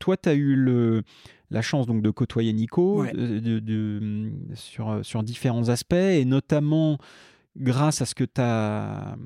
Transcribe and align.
toi, 0.00 0.16
tu 0.16 0.28
as 0.28 0.34
eu 0.34 0.56
le, 0.56 1.04
la 1.50 1.62
chance 1.62 1.86
donc 1.86 2.02
de 2.02 2.10
côtoyer 2.10 2.52
Nico 2.52 3.06
de, 3.06 4.32
sur, 4.54 5.04
sur 5.04 5.22
différents 5.22 5.68
aspects, 5.68 5.94
et 5.94 6.24
notamment 6.24 6.98
grâce 7.56 8.00
à 8.00 8.06
ce 8.06 8.14
que 8.14 8.24
tu 8.24 8.40
as. 8.40 9.16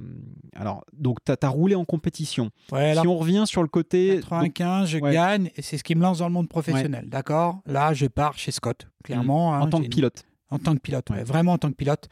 Alors, 0.54 0.84
donc, 0.92 1.18
tu 1.24 1.32
as, 1.32 1.48
roulé 1.48 1.74
en 1.74 1.84
compétition. 1.84 2.50
si 2.68 3.06
on 3.06 3.16
revient 3.16 3.45
sur 3.46 3.62
le 3.62 3.68
côté. 3.68 4.21
95, 4.21 4.88
je 4.88 4.98
gagne, 4.98 5.50
et 5.56 5.62
c'est 5.62 5.79
ce 5.79 5.84
qui 5.84 5.95
me 5.95 6.02
lance 6.02 6.18
dans 6.18 6.29
le 6.29 6.34
monde 6.34 6.48
professionnel. 6.48 7.09
D'accord? 7.09 7.61
Là, 7.66 7.95
je 7.95 8.06
pars 8.06 8.36
chez 8.36 8.50
Scott, 8.50 8.88
clairement. 9.02 9.52
Mmh. 9.52 9.54
en 9.54 9.64
hein, 9.64 9.68
tant 9.68 9.82
que 9.82 9.88
pilote. 9.88 10.25
En 10.50 10.59
tant 10.59 10.75
que 10.75 10.80
pilote, 10.80 11.11
vraiment 11.25 11.52
en 11.52 11.59
tant 11.59 11.70
que 11.70 11.77
pilote. 11.77 12.09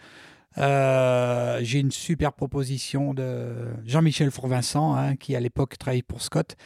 Euh, 0.59 1.61
j'ai 1.63 1.79
une 1.79 1.91
super 1.93 2.33
proposition 2.33 3.15
de 3.15 3.69
Jean-Michel 3.87 4.31
Fourvincent, 4.31 4.97
hein, 4.97 5.17
qui 5.17 5.35
à 5.35 5.41
l'époque 5.41 5.79
travaillait 5.79 6.03
pour 6.03 6.21
Scott 6.21 6.57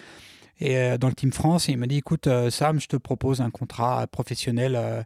et 0.61 0.77
euh, 0.77 0.99
dans 0.99 1.09
le 1.09 1.15
Team 1.15 1.33
France. 1.33 1.69
Et 1.69 1.73
il 1.73 1.79
m'a 1.79 1.87
dit 1.87 1.99
écoute, 1.99 2.27
euh, 2.27 2.51
Sam, 2.51 2.81
je 2.81 2.89
te 2.89 2.97
propose 2.97 3.41
un 3.41 3.51
contrat 3.51 4.07
professionnel 4.07 5.05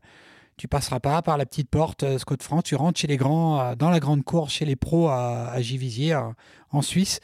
tu 0.60 0.68
passeras 0.68 1.00
pas 1.00 1.22
par 1.22 1.38
la 1.38 1.46
petite 1.46 1.70
porte 1.70 2.02
euh, 2.02 2.18
Scott 2.18 2.42
France, 2.42 2.64
tu 2.64 2.74
rentres 2.74 3.00
chez 3.00 3.06
les 3.06 3.16
grands, 3.16 3.58
euh, 3.60 3.74
dans 3.76 3.88
la 3.88 3.98
grande 3.98 4.22
cour, 4.24 4.50
chez 4.50 4.66
les 4.66 4.76
pros 4.76 5.08
à, 5.08 5.48
à 5.48 5.62
Givisier, 5.62 6.12
euh, 6.12 6.20
en 6.70 6.82
Suisse. 6.82 7.20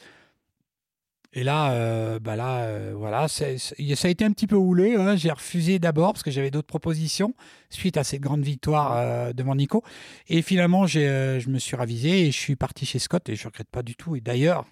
Et 1.33 1.43
là, 1.43 2.17
bah 2.19 2.35
là 2.35 2.93
voilà, 2.93 3.27
ça 3.27 3.45
a 3.45 4.07
été 4.07 4.25
un 4.25 4.31
petit 4.31 4.47
peu 4.47 4.55
houlé. 4.55 4.95
Hein. 4.95 5.15
J'ai 5.17 5.29
refusé 5.29 5.77
d'abord 5.77 6.13
parce 6.13 6.23
que 6.23 6.31
j'avais 6.31 6.49
d'autres 6.49 6.67
propositions 6.67 7.35
suite 7.69 7.97
à 7.97 8.03
cette 8.03 8.21
grande 8.21 8.41
victoire 8.41 9.35
devant 9.35 9.53
Nico. 9.53 9.83
Et 10.29 10.41
finalement, 10.41 10.87
je 10.87 11.47
me 11.47 11.59
suis 11.59 11.75
ravisé 11.75 12.21
et 12.21 12.31
je 12.31 12.37
suis 12.37 12.55
parti 12.55 12.87
chez 12.87 12.97
Scott 12.97 13.29
et 13.29 13.35
je 13.35 13.43
ne 13.43 13.49
regrette 13.49 13.69
pas 13.69 13.83
du 13.83 13.95
tout. 13.95 14.15
Et 14.15 14.21
d'ailleurs, 14.21 14.65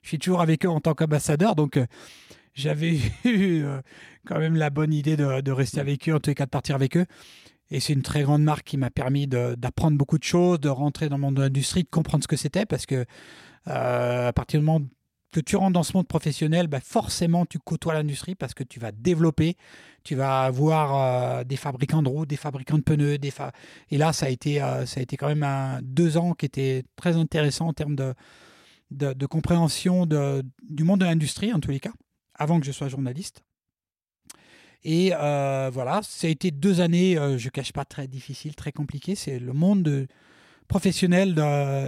je 0.00 0.08
suis 0.08 0.18
toujours 0.18 0.40
avec 0.40 0.64
eux 0.64 0.70
en 0.70 0.80
tant 0.80 0.94
qu'ambassadeur. 0.94 1.54
Donc, 1.54 1.78
j'avais 2.60 2.98
eu 3.24 3.64
quand 4.26 4.38
même 4.38 4.56
la 4.56 4.70
bonne 4.70 4.92
idée 4.92 5.16
de, 5.16 5.50
rester 5.50 5.80
avec 5.80 6.08
eux, 6.08 6.14
en 6.14 6.20
tous 6.20 6.30
les 6.30 6.34
cas 6.34 6.44
de 6.44 6.50
partir 6.50 6.74
avec 6.74 6.96
eux. 6.96 7.06
Et 7.70 7.80
c'est 7.80 7.92
une 7.92 8.02
très 8.02 8.22
grande 8.22 8.42
marque 8.42 8.64
qui 8.64 8.76
m'a 8.76 8.90
permis 8.90 9.26
d'apprendre 9.26 9.96
beaucoup 9.96 10.18
de 10.18 10.24
choses, 10.24 10.60
de 10.60 10.68
rentrer 10.68 11.08
dans 11.08 11.16
le 11.16 11.22
monde 11.22 11.36
de 11.36 11.42
l'industrie, 11.42 11.82
de 11.82 11.88
comprendre 11.88 12.24
ce 12.24 12.28
que 12.28 12.36
c'était, 12.36 12.64
parce 12.64 12.86
que 12.86 13.04
euh, 13.68 14.28
à 14.28 14.32
partir 14.32 14.60
du 14.60 14.66
moment 14.66 14.84
que 15.30 15.40
tu 15.40 15.56
rentres 15.56 15.74
dans 15.74 15.82
ce 15.82 15.94
monde 15.94 16.08
professionnel, 16.08 16.68
bah 16.68 16.80
forcément 16.80 17.44
tu 17.44 17.58
côtoies 17.58 17.92
l'industrie 17.92 18.34
parce 18.34 18.54
que 18.54 18.64
tu 18.64 18.80
vas 18.80 18.92
développer, 18.92 19.56
tu 20.02 20.14
vas 20.14 20.44
avoir 20.44 21.40
euh, 21.40 21.44
des 21.44 21.56
fabricants 21.56 22.02
de 22.02 22.08
roues, 22.08 22.24
des 22.24 22.36
fabricants 22.36 22.78
de 22.78 22.82
pneus, 22.82 23.18
des 23.18 23.32
et 23.90 23.98
là 23.98 24.14
ça 24.14 24.26
a 24.26 24.28
été 24.30 24.62
euh, 24.62 24.86
ça 24.86 25.00
a 25.00 25.02
été 25.02 25.18
quand 25.18 25.28
même 25.28 25.42
un, 25.42 25.80
deux 25.82 26.16
ans 26.16 26.32
qui 26.32 26.46
étaient 26.46 26.82
très 26.96 27.16
intéressants 27.16 27.68
en 27.68 27.74
termes 27.74 27.94
de, 27.96 29.26
compréhension 29.26 30.06
du 30.06 30.84
monde 30.84 31.00
de 31.00 31.04
l'industrie 31.04 31.52
en 31.52 31.60
tous 31.60 31.72
les 31.72 31.80
cas, 31.80 31.92
avant 32.38 32.60
que 32.60 32.66
je 32.66 32.72
sois 32.72 32.88
journaliste. 32.88 33.42
Et 34.84 35.12
euh, 35.12 35.70
voilà, 35.72 36.00
ça 36.02 36.26
a 36.26 36.30
été 36.30 36.50
deux 36.50 36.80
années, 36.80 37.18
euh, 37.18 37.36
je 37.36 37.48
cache 37.48 37.72
pas, 37.72 37.84
très 37.84 38.06
difficiles, 38.06 38.54
très 38.54 38.72
compliquées. 38.72 39.14
C'est 39.14 39.38
le 39.38 39.52
monde 39.52 40.06
professionnel 40.68 41.38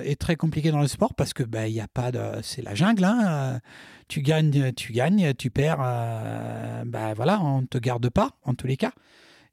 est 0.05 0.19
très 0.19 0.37
compliqué 0.37 0.71
dans 0.71 0.81
le 0.81 0.89
sport 0.89 1.15
parce 1.15 1.35
que 1.35 1.43
ben 1.43 1.67
il 1.67 1.79
a 1.81 1.89
pas 1.89 2.11
de, 2.11 2.21
c'est 2.43 2.63
la 2.63 2.75
jungle. 2.75 3.05
Hein. 3.05 3.61
Tu 4.09 4.23
gagnes, 4.23 4.73
tu 4.73 4.95
gagnes, 4.95 5.35
tu 5.35 5.51
perds. 5.51 5.79
ben 6.87 7.13
voilà, 7.15 7.43
on 7.43 7.67
te 7.67 7.77
garde 7.77 8.09
pas 8.09 8.31
en 8.43 8.55
tous 8.55 8.67
les 8.67 8.79
cas. 8.79 8.93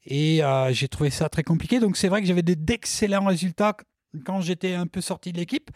Et 0.06 0.42
j'ai 0.72 0.88
trouvé 0.88 1.10
ça 1.10 1.28
très 1.28 1.44
compliqué. 1.44 1.82
Donc 1.82 1.98
c'est 1.98 2.08
vrai 2.08 2.22
que 2.22 2.28
j'avais 2.28 2.42
d'excellents 2.42 3.26
résultats 3.26 3.76
quand 4.26 4.40
j'étais 4.40 4.74
un 4.74 4.88
peu 4.88 5.02
sorti 5.02 5.34
de 5.34 5.38
l'équipe 5.38 5.72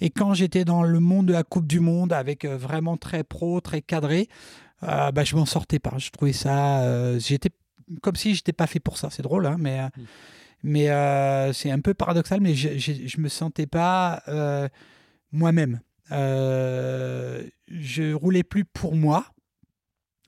et 0.00 0.08
quand 0.08 0.32
j'étais 0.32 0.64
dans 0.64 0.82
le 0.82 0.98
monde 0.98 1.26
de 1.26 1.34
la 1.34 1.44
Coupe 1.44 1.66
du 1.66 1.80
Monde 1.80 2.12
avec 2.12 2.46
vraiment 2.46 2.96
très 2.96 3.22
pro, 3.22 3.60
très 3.60 3.82
cadré, 3.82 4.28
euh, 4.84 5.12
bah, 5.12 5.24
je 5.24 5.36
m'en 5.36 5.46
sortais 5.46 5.78
pas. 5.78 5.96
Je 5.98 6.10
trouvais 6.10 6.32
ça. 6.32 6.82
Euh, 6.82 7.18
j'étais 7.18 7.50
comme 8.02 8.16
si 8.16 8.34
j'étais 8.34 8.52
pas 8.52 8.66
fait 8.66 8.80
pour 8.80 8.98
ça. 8.98 9.10
C'est 9.10 9.22
drôle, 9.22 9.46
hein, 9.46 9.56
mais, 9.58 9.80
euh, 9.80 9.88
mm. 9.96 10.04
mais 10.62 11.52
c'est 11.52 11.70
un 11.70 11.80
peu 11.80 11.94
paradoxal, 11.94 12.40
mais 12.40 12.54
je, 12.54 12.78
je, 12.78 13.20
me 13.20 13.28
sentais 13.28 13.66
pas 13.66 14.22
moi-même. 15.32 15.80
je 16.10 18.12
roulais 18.12 18.44
plus 18.44 18.64
pour 18.64 18.94
moi. 18.94 19.26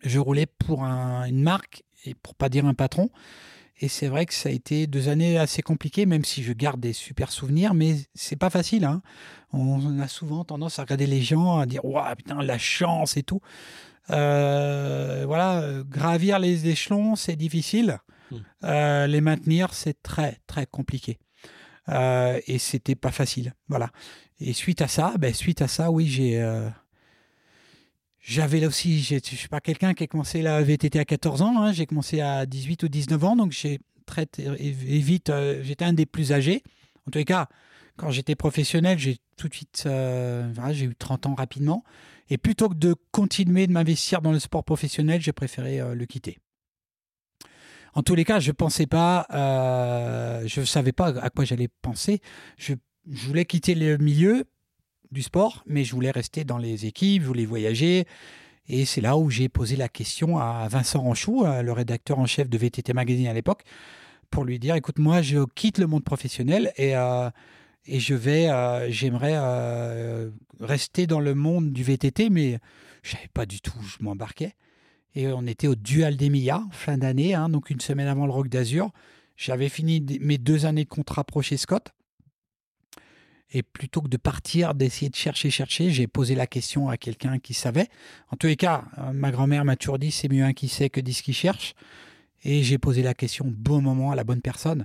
Je 0.03 0.19
roulais 0.19 0.47
pour 0.47 0.85
une 0.85 1.43
marque 1.43 1.83
et 2.05 2.15
pour 2.15 2.35
pas 2.35 2.49
dire 2.49 2.67
un 2.67 2.75
patron. 2.75 3.11
Et 3.79 3.89
c'est 3.89 4.09
vrai 4.09 4.25
que 4.25 4.33
ça 4.33 4.49
a 4.49 4.53
été 4.53 4.87
deux 4.87 5.09
années 5.09 5.37
assez 5.37 5.61
compliquées, 5.61 6.07
même 6.07 6.25
si 6.25 6.43
je 6.43 6.55
garde 6.55 6.81
des 6.81 6.95
super 6.95 7.31
souvenirs, 7.31 7.75
mais 7.75 7.97
c'est 8.15 8.37
pas 8.37 8.49
facile. 8.49 8.87
Hein. 8.87 9.03
On 9.53 10.01
a 10.01 10.09
souvent 10.09 10.45
tendance 10.45 10.79
à 10.79 10.83
regarder 10.83 11.07
les 11.07 11.21
gens, 11.21 11.59
à 11.59 11.67
dire 11.67 11.85
Waouh, 11.85 12.15
putain, 12.17 12.43
la 12.43 12.57
chance 12.57 13.19
et 13.19 13.23
tout. 13.23 13.43
Euh, 14.11 15.25
voilà, 15.27 15.83
gravir 15.89 16.39
les 16.39 16.69
échelons, 16.69 17.17
c'est 17.17 17.37
difficile. 17.37 17.99
Hmm. 18.31 18.37
Euh, 18.65 19.07
les 19.07 19.21
maintenir, 19.21 19.75
c'est 19.75 20.03
très, 20.03 20.39
très 20.47 20.67
compliqué. 20.67 21.19
Euh, 21.89 22.41
et 22.47 22.59
c'était 22.59 22.95
pas 22.95 23.13
facile. 23.13 23.55
Voilà. 23.69 23.91
Et 24.41 24.53
suite 24.53 24.83
à 24.83 24.89
ça, 24.89 25.15
ben, 25.19 25.33
suite 25.33 25.63
à 25.63 25.69
ça, 25.69 25.91
oui, 25.91 26.09
j'ai. 26.09 26.45
j'avais 28.21 28.61
là 28.61 28.67
aussi, 28.67 29.01
je 29.03 29.19
suis 29.23 29.49
pas 29.49 29.61
quelqu'un 29.61 29.95
qui 29.95 30.05
a 30.05 30.07
commencé 30.07 30.43
la 30.43 30.63
VTT 30.63 30.99
à 30.99 31.05
14 31.05 31.43
ans, 31.43 31.63
hein. 31.63 31.73
j'ai 31.73 31.87
commencé 31.87 32.21
à 32.21 32.45
18 32.45 32.83
ou 32.83 32.89
19 32.89 33.25
ans, 33.25 33.37
donc 33.37 33.53
j'ai 33.53 33.79
très 34.05 34.27
vite, 34.37 35.33
j'étais 35.63 35.85
un 35.85 35.95
des 35.95 36.07
plus 36.07 36.33
âgés. 36.33 36.63
En 37.07 37.11
tous 37.11 37.19
les 37.19 37.25
cas, 37.25 37.49
quand 37.97 38.11
j'étais 38.11 38.35
professionnel, 38.35 38.99
j'ai 38.99 39.19
tout 39.39 39.49
de 39.49 39.55
suite, 39.55 39.89
j'ai 40.73 40.85
eu 40.85 40.95
30 40.95 41.27
ans 41.27 41.35
rapidement. 41.35 41.83
Et 42.29 42.39
plutôt 42.39 42.69
que 42.69 42.75
de 42.75 42.95
continuer 43.13 43.67
de 43.67 43.73
m'investir 43.73 44.21
dans 44.21 44.33
le 44.33 44.39
sport 44.39 44.65
professionnel, 44.65 45.21
j'ai 45.21 45.33
préféré 45.33 45.81
euh, 45.81 45.95
le 45.95 46.07
quitter. 46.07 46.39
En 47.95 48.03
tous 48.03 48.15
les 48.15 48.25
cas, 48.25 48.41
je 48.41 48.53
pensais 48.53 48.87
pas, 48.87 49.27
euh, 49.33 50.47
je 50.47 50.61
ne 50.61 50.67
savais 50.67 50.93
pas 50.93 51.19
à 51.19 51.31
quoi 51.31 51.45
j'allais 51.45 51.69
penser. 51.83 52.21
Je, 52.59 52.75
voulais 53.07 53.45
quitter 53.45 53.75
le 53.75 53.97
milieu 53.99 54.45
du 55.13 55.23
sport, 55.23 55.63
mais 55.65 55.85
je 55.85 55.95
voulais 55.95 56.11
rester 56.11 56.45
dans 56.45 56.59
les 56.59 56.87
équipes, 56.87 57.23
je 57.23 57.29
voulais 57.29 57.47
voyager. 57.47 58.05
Et 58.69 58.85
c'est 58.85 59.01
là 59.01 59.17
où 59.17 59.31
j'ai 59.31 59.49
posé 59.49 59.77
la 59.77 59.89
question 59.89 60.39
à 60.39 60.67
Vincent 60.69 61.01
Ranchou, 61.01 61.45
euh, 61.47 61.63
le 61.63 61.73
rédacteur 61.73 62.19
en 62.19 62.27
chef 62.27 62.51
de 62.51 62.59
VTT 62.59 62.93
Magazine 62.93 63.29
à 63.29 63.33
l'époque, 63.33 63.63
pour 64.29 64.45
lui 64.45 64.59
dire, 64.59 64.75
écoute, 64.75 64.99
moi, 64.99 65.23
je 65.23 65.47
quitte 65.55 65.79
le 65.79 65.87
monde 65.87 66.05
professionnel 66.05 66.73
et 66.77 66.95
et 67.87 68.01
je 68.01 68.15
vais, 68.15 68.49
euh, 68.49 68.91
j'aimerais 68.91 69.35
euh, 69.37 70.31
rester 70.61 71.07
dans 71.07 71.21
le 71.21 71.35
monde 71.35 71.73
du 71.73 71.83
VTT, 71.83 72.31
mais 72.31 72.59
je 73.03 73.13
savais 73.13 73.29
pas 73.33 73.47
du 73.47 73.61
tout 73.61 73.73
où 73.79 73.83
je 73.83 73.97
m'embarquais. 74.01 74.55
Et 75.15 75.29
on 75.29 75.47
était 75.47 75.69
au 75.69 75.75
Dual 75.75 76.17
d'Emilia, 76.17 76.63
fin 76.73 76.99
d'année, 76.99 77.35
hein, 77.35 77.49
donc 77.49 77.71
une 77.71 77.81
semaine 77.81 78.09
avant 78.09 78.27
le 78.27 78.33
Rock 78.33 78.49
d'Azur. 78.49 78.91
J'avais 79.37 79.69
fini 79.69 80.05
mes 80.21 80.39
deux 80.39 80.67
années 80.67 80.85
de 80.85 80.89
contrat 80.89 81.25
pro 81.25 81.43
chez 81.43 81.57
Scott. 81.57 81.93
Et 83.53 83.63
plutôt 83.63 84.03
que 84.03 84.09
de 84.09 84.17
partir, 84.17 84.75
d'essayer 84.75 85.09
de 85.09 85.15
chercher, 85.15 85.51
chercher, 85.51 85.91
j'ai 85.91 86.09
posé 86.09 86.35
la 86.35 86.47
question 86.47 86.89
à 86.89 86.97
quelqu'un 86.97 87.39
qui 87.39 87.55
savait. 87.55 87.89
En 88.31 88.37
tous 88.37 88.49
les 88.49 88.57
cas, 88.57 88.85
euh, 88.99 89.13
ma 89.13 89.31
grand-mère 89.31 89.65
m'a 89.65 89.77
toujours 89.77 89.99
dit 89.99 90.11
c'est 90.11 90.29
mieux 90.29 90.45
un 90.45 90.53
qui 90.53 90.69
sait 90.69 90.91
que 90.91 91.01
dix 91.01 91.23
qui 91.23 91.33
cherche. 91.33 91.75
Et 92.43 92.63
j'ai 92.63 92.79
posé 92.79 93.03
la 93.03 93.15
question 93.15 93.47
au 93.47 93.51
bon 93.51 93.81
moment 93.81 94.11
à 94.11 94.17
la 94.17 94.25
bonne 94.25 94.43
personne 94.43 94.85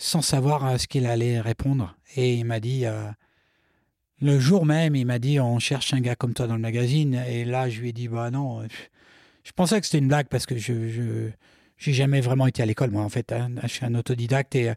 sans 0.00 0.22
savoir 0.22 0.66
euh, 0.66 0.78
ce 0.78 0.88
qu'il 0.88 1.04
allait 1.04 1.40
répondre. 1.40 1.94
Et 2.16 2.34
il 2.34 2.44
m'a 2.44 2.58
dit, 2.58 2.86
euh, 2.86 3.04
le 4.20 4.40
jour 4.40 4.64
même, 4.64 4.96
il 4.96 5.04
m'a 5.04 5.18
dit, 5.18 5.38
on 5.38 5.58
cherche 5.58 5.92
un 5.92 6.00
gars 6.00 6.16
comme 6.16 6.32
toi 6.32 6.46
dans 6.46 6.56
le 6.56 6.60
magazine. 6.60 7.22
Et 7.28 7.44
là, 7.44 7.68
je 7.68 7.80
lui 7.80 7.90
ai 7.90 7.92
dit, 7.92 8.08
bah 8.08 8.30
non, 8.30 8.66
je 9.44 9.52
pensais 9.52 9.78
que 9.78 9.86
c'était 9.86 9.98
une 9.98 10.08
blague 10.08 10.28
parce 10.28 10.46
que 10.46 10.56
je, 10.56 11.28
j'ai 11.76 11.92
jamais 11.92 12.22
vraiment 12.22 12.46
été 12.46 12.62
à 12.62 12.66
l'école, 12.66 12.90
moi, 12.90 13.02
en 13.02 13.10
fait. 13.10 13.30
Hein. 13.30 13.50
Je 13.62 13.68
suis 13.68 13.84
un 13.84 13.94
autodidacte 13.94 14.54
et, 14.54 14.72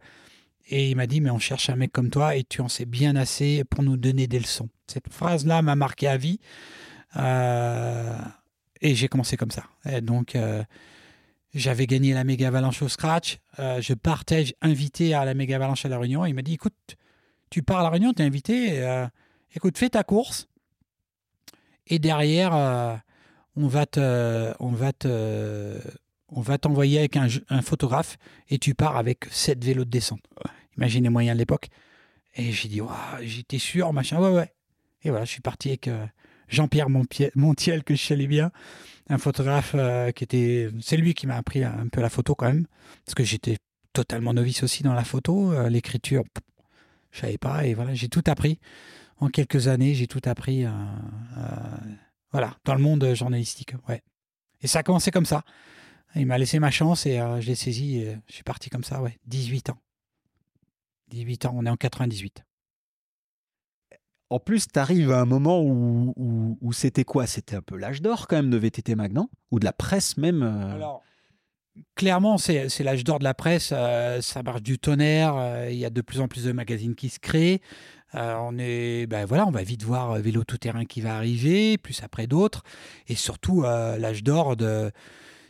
et 0.67 0.89
il 0.89 0.97
m'a 0.97 1.07
dit, 1.07 1.21
mais 1.21 1.29
on 1.29 1.39
cherche 1.39 1.69
un 1.69 1.77
mec 1.77 1.93
comme 1.93 2.09
toi 2.09 2.35
et 2.35 2.43
tu 2.43 2.59
en 2.59 2.67
sais 2.67 2.85
bien 2.85 3.15
assez 3.15 3.63
pour 3.63 3.81
nous 3.81 3.95
donner 3.95 4.27
des 4.27 4.39
leçons. 4.39 4.67
Cette 4.87 5.11
phrase-là 5.11 5.61
m'a 5.61 5.77
marqué 5.77 6.07
à 6.07 6.17
vie. 6.17 6.41
Euh, 7.15 8.17
et 8.81 8.93
j'ai 8.93 9.07
commencé 9.07 9.37
comme 9.37 9.51
ça. 9.51 9.63
Donc, 10.01 10.35
j'avais 11.53 11.85
gagné 11.85 12.13
la 12.13 12.23
méga 12.23 12.47
avalanche 12.47 12.81
au 12.81 12.89
scratch. 12.89 13.39
Euh, 13.59 13.81
je 13.81 13.93
partais 13.93 14.55
invité 14.61 15.13
à 15.13 15.25
la 15.25 15.33
méga 15.33 15.55
avalanche 15.55 15.85
à 15.85 15.89
La 15.89 15.99
Réunion. 15.99 16.25
Il 16.25 16.33
m'a 16.33 16.41
dit 16.41 16.53
écoute, 16.53 16.73
tu 17.49 17.61
pars 17.61 17.79
à 17.79 17.83
La 17.83 17.89
Réunion, 17.89 18.13
tu 18.13 18.23
es 18.23 18.25
invité. 18.25 18.81
Euh, 18.81 19.07
écoute, 19.55 19.77
fais 19.77 19.89
ta 19.89 20.03
course. 20.03 20.47
Et 21.87 21.99
derrière, 21.99 22.55
euh, 22.55 22.95
on 23.55 23.67
va 23.67 23.85
te, 23.85 24.53
on 24.59 24.71
va 24.71 24.93
te, 24.93 25.79
on 26.29 26.41
va 26.41 26.57
t'envoyer 26.57 26.99
avec 26.99 27.17
un, 27.17 27.61
photographe 27.61 28.17
et 28.49 28.57
tu 28.57 28.73
pars 28.73 28.97
avec 28.97 29.25
sept 29.29 29.63
vélos 29.63 29.85
de 29.85 29.89
descente. 29.89 30.23
Imaginez 30.77 31.09
moyen 31.09 31.33
à 31.33 31.35
l'époque. 31.35 31.67
Et 32.35 32.51
j'ai 32.51 32.67
dit, 32.67 32.81
j'étais 33.21 33.59
sûr, 33.59 33.93
machin, 33.93 34.19
ouais, 34.19 34.31
ouais. 34.31 34.51
Et 35.03 35.11
voilà, 35.11 35.25
je 35.25 35.31
suis 35.31 35.41
parti 35.41 35.69
avec 35.69 35.87
Jean-Pierre 36.47 36.87
Montiel, 36.89 37.83
que 37.83 37.93
je 37.93 38.01
salue 38.01 38.25
bien, 38.25 38.51
un 39.09 39.17
photographe 39.17 39.73
euh, 39.75 40.11
qui 40.11 40.23
était. 40.23 40.69
C'est 40.81 40.97
lui 40.97 41.13
qui 41.13 41.27
m'a 41.27 41.35
appris 41.35 41.63
un 41.63 41.87
peu 41.91 42.01
la 42.01 42.09
photo 42.09 42.35
quand 42.35 42.47
même, 42.47 42.67
parce 43.05 43.15
que 43.15 43.23
j'étais 43.23 43.57
totalement 43.93 44.33
novice 44.33 44.63
aussi 44.63 44.83
dans 44.83 44.93
la 44.93 45.03
photo, 45.03 45.51
euh, 45.51 45.69
l'écriture, 45.69 46.23
je 47.11 47.21
savais 47.21 47.37
pas, 47.37 47.65
et 47.65 47.73
voilà, 47.73 47.93
j'ai 47.93 48.09
tout 48.09 48.23
appris. 48.27 48.59
En 49.17 49.29
quelques 49.29 49.67
années, 49.67 49.93
j'ai 49.93 50.07
tout 50.07 50.21
appris, 50.25 50.65
euh, 50.65 50.71
voilà, 52.31 52.57
dans 52.65 52.75
le 52.75 52.81
monde 52.81 53.13
journalistique, 53.13 53.73
ouais. 53.87 54.01
Et 54.61 54.67
ça 54.67 54.79
a 54.79 54.83
commencé 54.83 55.11
comme 55.11 55.25
ça. 55.25 55.43
Il 56.15 56.25
m'a 56.25 56.37
laissé 56.37 56.59
ma 56.59 56.71
chance 56.71 57.05
et 57.05 57.17
je 57.17 57.47
l'ai 57.47 57.55
saisi. 57.55 57.97
Et 57.97 58.17
je 58.27 58.33
suis 58.33 58.43
parti 58.43 58.69
comme 58.69 58.83
ça, 58.83 59.01
ouais. 59.01 59.19
18 59.25 59.71
ans. 59.71 59.77
18 61.09 61.45
ans, 61.45 61.53
on 61.55 61.65
est 61.65 61.69
en 61.69 61.75
98. 61.75 62.43
En 64.29 64.39
plus, 64.39 64.67
tu 64.67 64.79
arrives 64.79 65.11
à 65.11 65.19
un 65.19 65.25
moment 65.25 65.61
où, 65.61 66.73
c'était 66.73 67.03
quoi? 67.03 67.27
C'était 67.27 67.55
un 67.55 67.61
peu 67.61 67.77
l'âge 67.77 68.01
d'or 68.01 68.27
quand 68.27 68.35
même 68.35 68.49
de 68.49 68.57
VTT 68.57 68.95
Mag, 68.95 69.13
Ou 69.51 69.59
de 69.59 69.65
la 69.65 69.73
presse 69.73 70.17
même 70.17 70.41
Alors, 70.41 71.03
clairement, 71.95 72.37
c'est 72.37 72.83
l'âge 72.83 73.03
d'or 73.03 73.19
de 73.19 73.23
la 73.23 73.33
presse. 73.33 73.67
ça 73.67 74.43
marche 74.43 74.63
du 74.63 74.79
tonnerre. 74.79 75.67
Il 75.69 75.77
y 75.77 75.85
a 75.85 75.89
de 75.89 76.01
plus 76.01 76.19
en 76.19 76.27
plus 76.27 76.45
de 76.45 76.51
magazines 76.51 76.95
qui 76.95 77.09
se 77.09 77.19
créent. 77.19 77.61
on 78.13 78.57
est, 78.57 79.05
ben 79.07 79.25
voilà, 79.25 79.45
on 79.45 79.51
va 79.51 79.63
vite 79.63 79.83
voir 79.83 80.13
vélo 80.15 80.43
tout 80.43 80.57
terrain 80.57 80.85
qui 80.85 81.01
va 81.01 81.15
arriver, 81.15 81.77
plus 81.77 82.01
après 82.01 82.25
d'autres, 82.25 82.63
et 83.07 83.15
surtout 83.15 83.61
l'âge 83.61 84.23
d'or 84.23 84.55
de 84.55 84.91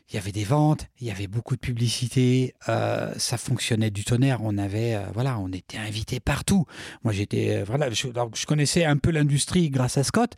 il 0.09 0.15
y 0.15 0.17
avait 0.17 0.31
des 0.31 0.43
ventes, 0.43 0.87
il 0.99 1.07
y 1.07 1.11
avait 1.11 1.27
beaucoup 1.27 1.55
de 1.55 1.61
publicité, 1.61 2.53
euh, 2.69 3.13
ça 3.17 3.37
fonctionnait 3.37 3.89
du 3.89 4.03
tonnerre. 4.03 4.39
On 4.43 4.57
avait, 4.57 4.95
euh, 4.95 5.05
voilà, 5.13 5.39
on 5.39 5.49
était 5.51 5.77
invité 5.77 6.19
partout. 6.19 6.65
Moi, 7.03 7.13
j'étais, 7.13 7.57
euh, 7.57 7.63
voilà, 7.63 7.89
je, 7.89 8.07
je, 8.35 8.45
connaissais 8.45 8.85
un 8.85 8.97
peu 8.97 9.11
l'industrie 9.11 9.69
grâce 9.69 9.97
à 9.97 10.03
Scott, 10.03 10.33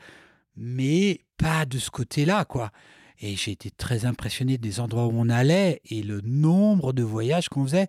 mais 0.56 1.22
pas 1.38 1.66
de 1.66 1.80
ce 1.80 1.90
côté-là, 1.90 2.46
quoi. 2.46 2.72
Et 3.20 3.36
j'ai 3.36 3.52
été 3.52 3.72
très 3.72 4.06
impressionné 4.06 4.58
des 4.58 4.80
endroits 4.80 5.08
où 5.08 5.14
on 5.14 5.30
allait 5.30 5.82
et 5.86 6.04
le 6.04 6.22
nombre 6.22 6.94
de 6.94 7.04
voyages 7.04 7.50
qu'on 7.50 7.64
faisait. 7.64 7.88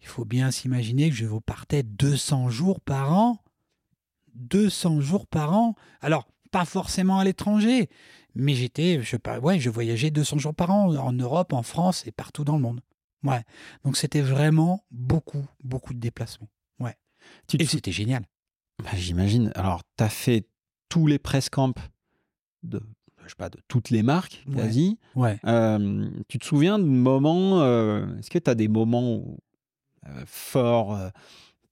Il 0.00 0.06
faut 0.06 0.24
bien 0.24 0.50
s'imaginer 0.50 1.10
que 1.10 1.16
je 1.16 1.26
partais 1.44 1.82
200 1.82 2.50
jours 2.50 2.80
par 2.80 3.12
an. 3.12 3.38
200 4.34 5.00
jours 5.00 5.26
par 5.26 5.52
an. 5.52 5.74
Alors, 6.00 6.28
pas 6.50 6.64
forcément 6.64 7.18
à 7.18 7.24
l'étranger, 7.24 7.88
mais 8.34 8.54
j'étais, 8.54 9.00
je, 9.02 9.16
ouais, 9.40 9.58
je 9.58 9.70
voyageais 9.70 10.10
200 10.10 10.38
jours 10.38 10.54
par 10.54 10.70
an 10.70 10.94
en 10.94 11.12
Europe, 11.12 11.52
en 11.52 11.62
France 11.62 12.06
et 12.06 12.12
partout 12.12 12.44
dans 12.44 12.56
le 12.56 12.62
monde. 12.62 12.80
Ouais. 13.24 13.42
Donc 13.84 13.96
c'était 13.96 14.20
vraiment 14.20 14.84
beaucoup, 14.90 15.44
beaucoup 15.62 15.94
de 15.94 15.98
déplacements. 15.98 16.48
Ouais. 16.78 16.94
et 17.58 17.64
c'était 17.64 17.92
génial. 17.92 18.24
Bah, 18.82 18.90
j'imagine. 18.94 19.50
Alors, 19.54 19.82
tu 19.96 20.04
as 20.04 20.08
fait 20.08 20.46
tous 20.88 21.06
les 21.06 21.18
press 21.18 21.48
camps 21.48 21.74
de, 22.62 22.80
je 23.24 23.28
sais 23.28 23.34
pas, 23.36 23.50
de 23.50 23.58
toutes 23.68 23.90
les 23.90 24.02
marques, 24.02 24.44
quasi. 24.54 24.98
Ouais. 25.14 25.38
Euh, 25.44 26.08
tu 26.28 26.38
te 26.38 26.44
souviens 26.44 26.78
de 26.78 26.84
moments, 26.84 27.60
euh, 27.60 28.16
est-ce 28.18 28.30
que 28.30 28.38
tu 28.38 28.50
as 28.50 28.54
des 28.54 28.68
moments 28.68 29.36
euh, 30.06 30.22
forts 30.26 30.98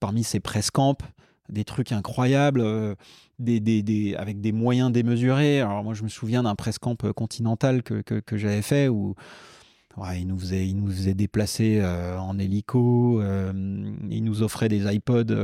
parmi 0.00 0.24
ces 0.24 0.40
press 0.40 0.70
camps 0.70 0.98
des 1.48 1.64
trucs 1.64 1.92
incroyables, 1.92 2.60
euh, 2.60 2.94
des, 3.38 4.14
avec 4.18 4.40
des 4.40 4.52
moyens 4.52 4.90
démesurés. 4.90 5.60
Alors 5.60 5.84
moi, 5.84 5.94
je 5.94 6.02
me 6.02 6.08
souviens 6.08 6.42
d'un 6.42 6.54
press 6.54 6.78
camp 6.78 7.04
euh, 7.04 7.12
continental 7.12 7.82
que, 7.82 8.00
que, 8.02 8.36
j'avais 8.36 8.62
fait 8.62 8.88
où 8.88 9.14
il, 10.14 10.26
nous 10.26 10.38
faisait, 10.38 10.66
il 10.66 10.76
nous 10.76 10.90
faisait 10.90 11.14
déplacer 11.14 11.78
euh, 11.80 12.18
en 12.18 12.38
hélico, 12.38 13.22
il 13.22 14.24
nous 14.24 14.42
offrait 14.42 14.68
des 14.68 14.92
iPods 14.94 15.34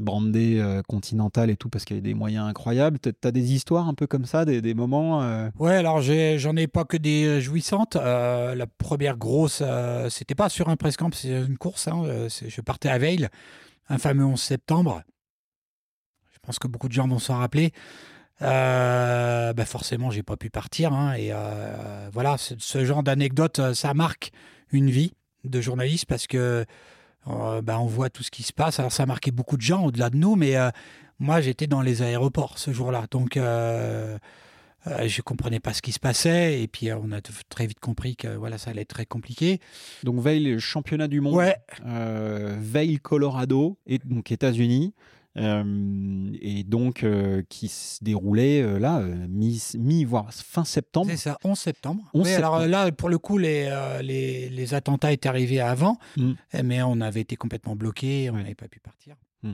brandés 0.00 0.80
Continental 0.88 1.48
et 1.48 1.56
tout 1.56 1.68
parce 1.68 1.84
qu'il 1.84 1.96
y 1.96 2.00
avait 2.00 2.08
des 2.08 2.14
moyens 2.14 2.48
incroyables. 2.48 2.98
Tu 2.98 3.12
as 3.22 3.30
des 3.30 3.52
histoires 3.52 3.86
un 3.86 3.94
peu 3.94 4.08
comme 4.08 4.24
ça, 4.24 4.44
des, 4.44 4.60
des 4.60 4.74
moments 4.74 5.48
Ouais, 5.60 5.74
alors 5.74 6.00
j'en 6.00 6.56
ai, 6.56 6.66
pas 6.66 6.84
que 6.84 6.96
des 6.96 7.40
jouissantes. 7.40 7.94
la 7.94 8.66
première 8.78 9.16
grosse, 9.16 9.62
c'était 10.08 10.34
pas 10.34 10.48
sur 10.48 10.68
un 10.68 10.76
press 10.76 10.96
camp, 10.96 11.14
c'est 11.14 11.30
une 11.30 11.58
course. 11.58 11.86
Hein, 11.86 12.26
je 12.28 12.60
partais 12.60 12.88
à 12.88 12.98
Veil, 12.98 13.28
un 13.88 13.98
fameux 13.98 14.24
11 14.24 14.40
septembre. 14.40 15.02
Je 16.48 16.52
pense 16.52 16.60
que 16.60 16.68
beaucoup 16.68 16.88
de 16.88 16.94
gens 16.94 17.06
vont 17.06 17.18
s'en 17.18 17.36
rappeler. 17.36 17.74
Euh, 18.40 19.52
bah 19.52 19.66
forcément, 19.66 20.10
j'ai 20.10 20.22
pas 20.22 20.38
pu 20.38 20.48
partir. 20.48 20.94
Hein, 20.94 21.12
et 21.12 21.28
euh, 21.30 22.08
voilà, 22.10 22.36
ce, 22.38 22.84
genre 22.86 23.02
d'anecdote, 23.02 23.58
euh, 23.58 23.74
ça 23.74 23.92
marque 23.92 24.32
une 24.72 24.88
vie 24.88 25.12
de 25.44 25.60
journaliste 25.60 26.06
parce 26.06 26.26
que 26.26 26.64
euh, 27.26 27.60
bah, 27.60 27.78
on 27.80 27.84
voit 27.84 28.08
tout 28.08 28.22
ce 28.22 28.30
qui 28.30 28.42
se 28.42 28.54
passe. 28.54 28.80
Alors, 28.80 28.92
ça 28.92 29.02
a 29.02 29.06
marqué 29.06 29.30
beaucoup 29.30 29.58
de 29.58 29.62
gens 29.62 29.84
au-delà 29.84 30.08
de 30.08 30.16
nous, 30.16 30.36
mais 30.36 30.54
moi, 31.18 31.42
j'étais 31.42 31.66
dans 31.66 31.82
les 31.82 32.00
aéroports 32.00 32.58
ce 32.58 32.72
jour-là. 32.72 33.04
Donc, 33.10 33.32
je 33.34 34.16
ne 34.86 35.22
comprenais 35.22 35.60
pas 35.60 35.74
ce 35.74 35.82
qui 35.82 35.92
se 35.92 36.00
passait. 36.00 36.62
Et 36.62 36.66
puis, 36.66 36.90
on 36.94 37.12
a 37.12 37.20
très 37.50 37.66
vite 37.66 37.80
compris 37.80 38.16
que 38.16 38.28
voilà, 38.28 38.56
ça 38.56 38.70
allait 38.70 38.80
être 38.82 38.88
très 38.88 39.04
compliqué. 39.04 39.60
Donc, 40.02 40.18
Veil, 40.22 40.58
championnat 40.58 41.08
du 41.08 41.20
monde. 41.20 41.34
Ouais. 41.34 41.56
Veil, 41.84 42.98
Colorado, 43.00 43.76
et 43.86 43.98
donc 43.98 44.32
États-Unis. 44.32 44.94
Euh, 45.38 46.32
et 46.40 46.64
donc 46.64 47.04
euh, 47.04 47.42
qui 47.48 47.68
se 47.68 48.02
déroulait 48.02 48.62
euh, 48.62 48.78
là, 48.78 49.00
mi, 49.00 49.62
mi, 49.78 50.04
voire 50.04 50.32
fin 50.32 50.64
septembre. 50.64 51.10
C'est 51.10 51.16
ça, 51.16 51.38
11 51.44 51.58
septembre. 51.58 52.02
alors 52.36 52.66
là, 52.66 52.90
pour 52.92 53.08
le 53.08 53.18
coup, 53.18 53.38
les, 53.38 53.70
les, 54.02 54.48
les, 54.48 54.74
attentats 54.74 55.12
étaient 55.12 55.28
arrivés 55.28 55.60
avant, 55.60 55.98
mm. 56.16 56.32
eh, 56.54 56.62
mais 56.62 56.82
on 56.82 57.00
avait 57.00 57.20
été 57.20 57.36
complètement 57.36 57.76
bloqué, 57.76 58.30
on 58.30 58.36
n'avait 58.36 58.54
pas 58.54 58.68
pu 58.68 58.80
partir. 58.80 59.16
Mm. 59.42 59.52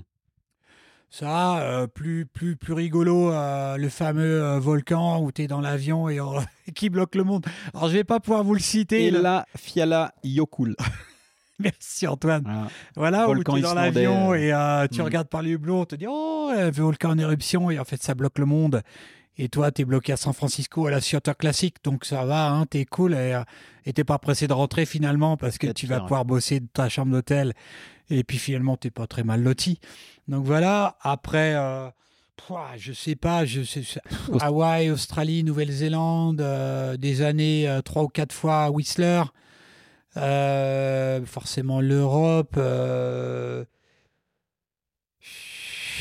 Ça, 1.10 1.86
plus, 1.94 2.26
plus, 2.26 2.56
plus 2.56 2.72
rigolo, 2.72 3.30
le 3.30 3.88
fameux 3.88 4.58
volcan 4.58 5.22
où 5.22 5.32
tu 5.32 5.42
es 5.42 5.46
dans 5.46 5.60
l'avion 5.60 6.08
et 6.08 6.18
qui 6.74 6.90
bloque 6.90 7.14
le 7.14 7.24
monde. 7.24 7.46
Alors, 7.72 7.88
je 7.88 7.94
vais 7.94 8.04
pas 8.04 8.20
pouvoir 8.20 8.42
vous 8.42 8.54
le 8.54 8.60
citer. 8.60 9.06
Et 9.06 9.10
la 9.10 9.46
Fiala 9.56 10.14
Yokul. 10.24 10.76
Merci 11.58 12.06
Antoine. 12.06 12.68
Voilà, 12.96 13.28
où 13.28 13.42
tu 13.42 13.58
es 13.58 13.60
dans 13.60 13.74
l'avion 13.74 14.34
et 14.34 14.52
euh, 14.52 14.86
tu 14.90 15.00
mm. 15.00 15.04
regardes 15.04 15.28
par 15.28 15.42
les 15.42 15.50
hublots, 15.50 15.80
on 15.80 15.84
te 15.84 15.94
dit 15.94 16.06
Oh, 16.08 16.50
volcan 16.72 17.10
en 17.10 17.18
éruption 17.18 17.70
et 17.70 17.78
en 17.78 17.84
fait 17.84 18.02
ça 18.02 18.14
bloque 18.14 18.38
le 18.38 18.46
monde. 18.46 18.82
Et 19.36 19.48
toi, 19.48 19.72
tu 19.72 19.82
es 19.82 19.84
bloqué 19.84 20.12
à 20.12 20.16
San 20.16 20.32
Francisco 20.32 20.86
à 20.86 20.92
la 20.92 21.00
Theater 21.00 21.36
Classic, 21.36 21.74
donc 21.82 22.04
ça 22.04 22.24
va, 22.24 22.50
hein, 22.50 22.66
tu 22.70 22.78
es 22.78 22.84
cool 22.84 23.14
et 23.14 23.34
euh, 23.34 23.92
t'es 23.92 24.04
pas 24.04 24.18
pressé 24.18 24.46
de 24.46 24.52
rentrer 24.52 24.86
finalement 24.86 25.36
parce 25.36 25.58
que 25.58 25.66
tu 25.68 25.88
vas 25.88 26.00
pouvoir 26.00 26.24
bosser 26.24 26.60
de 26.60 26.68
ta 26.72 26.88
chambre 26.88 27.10
d'hôtel 27.10 27.52
et 28.10 28.22
puis 28.22 28.38
finalement 28.38 28.76
t'es 28.76 28.90
pas 28.90 29.06
très 29.06 29.24
mal 29.24 29.42
loti. 29.42 29.80
Donc 30.28 30.44
voilà, 30.44 30.96
après. 31.00 31.54
Euh, 31.54 31.88
je 32.76 32.92
sais 32.92 33.14
pas, 33.14 33.46
je 33.46 33.62
sais, 33.62 33.82
Hawaï, 34.40 34.90
Australie, 34.90 35.44
Nouvelle-Zélande, 35.44 36.44
des 36.98 37.22
années 37.22 37.80
trois 37.84 38.02
ou 38.02 38.08
quatre 38.08 38.34
fois 38.34 38.64
à 38.64 38.70
Whistler. 38.70 39.22
Euh, 40.16 41.24
forcément 41.26 41.80
l'Europe, 41.80 42.54
euh, 42.56 43.64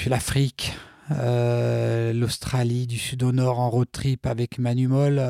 l'Afrique, 0.06 0.74
euh, 1.12 2.14
l'Australie, 2.14 2.86
du 2.86 3.00
sud 3.00 3.24
au 3.24 3.32
nord 3.32 3.60
en 3.60 3.70
road 3.70 3.88
trip 3.92 4.28
avec 4.28 4.60
Manu 4.60 4.88
Moll, 4.88 5.22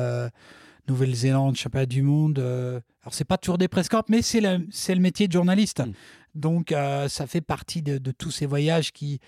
Nouvelle-Zélande, 0.88 1.56
championnat 1.56 1.86
du 1.86 2.02
monde. 2.02 2.38
alors 2.38 3.12
c'est 3.12 3.24
pas 3.24 3.38
toujours 3.38 3.58
des 3.58 3.68
press 3.68 3.88
mais 4.08 4.20
c'est 4.20 4.40
le, 4.40 4.58
le 4.58 5.00
métier 5.00 5.28
de 5.28 5.32
journaliste. 5.32 5.80
Mm. 5.80 5.92
Donc 6.34 6.74
ça 7.08 7.26
fait 7.26 7.40
partie 7.40 7.80
de, 7.80 7.96
de, 7.98 8.10
tous 8.10 8.30
ces 8.30 8.44
voyages 8.44 8.92
qui, 8.92 9.20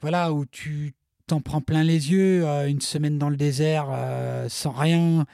voilà, 0.00 0.32
où 0.32 0.46
tu 0.46 0.94
t'en 1.26 1.40
prends 1.40 1.62
plein 1.62 1.82
les 1.82 2.12
yeux, 2.12 2.44
une 2.68 2.82
semaine 2.82 3.18
dans 3.18 3.30
le 3.30 3.36
désert 3.36 3.88
sans 4.48 4.70
rien. 4.72 5.24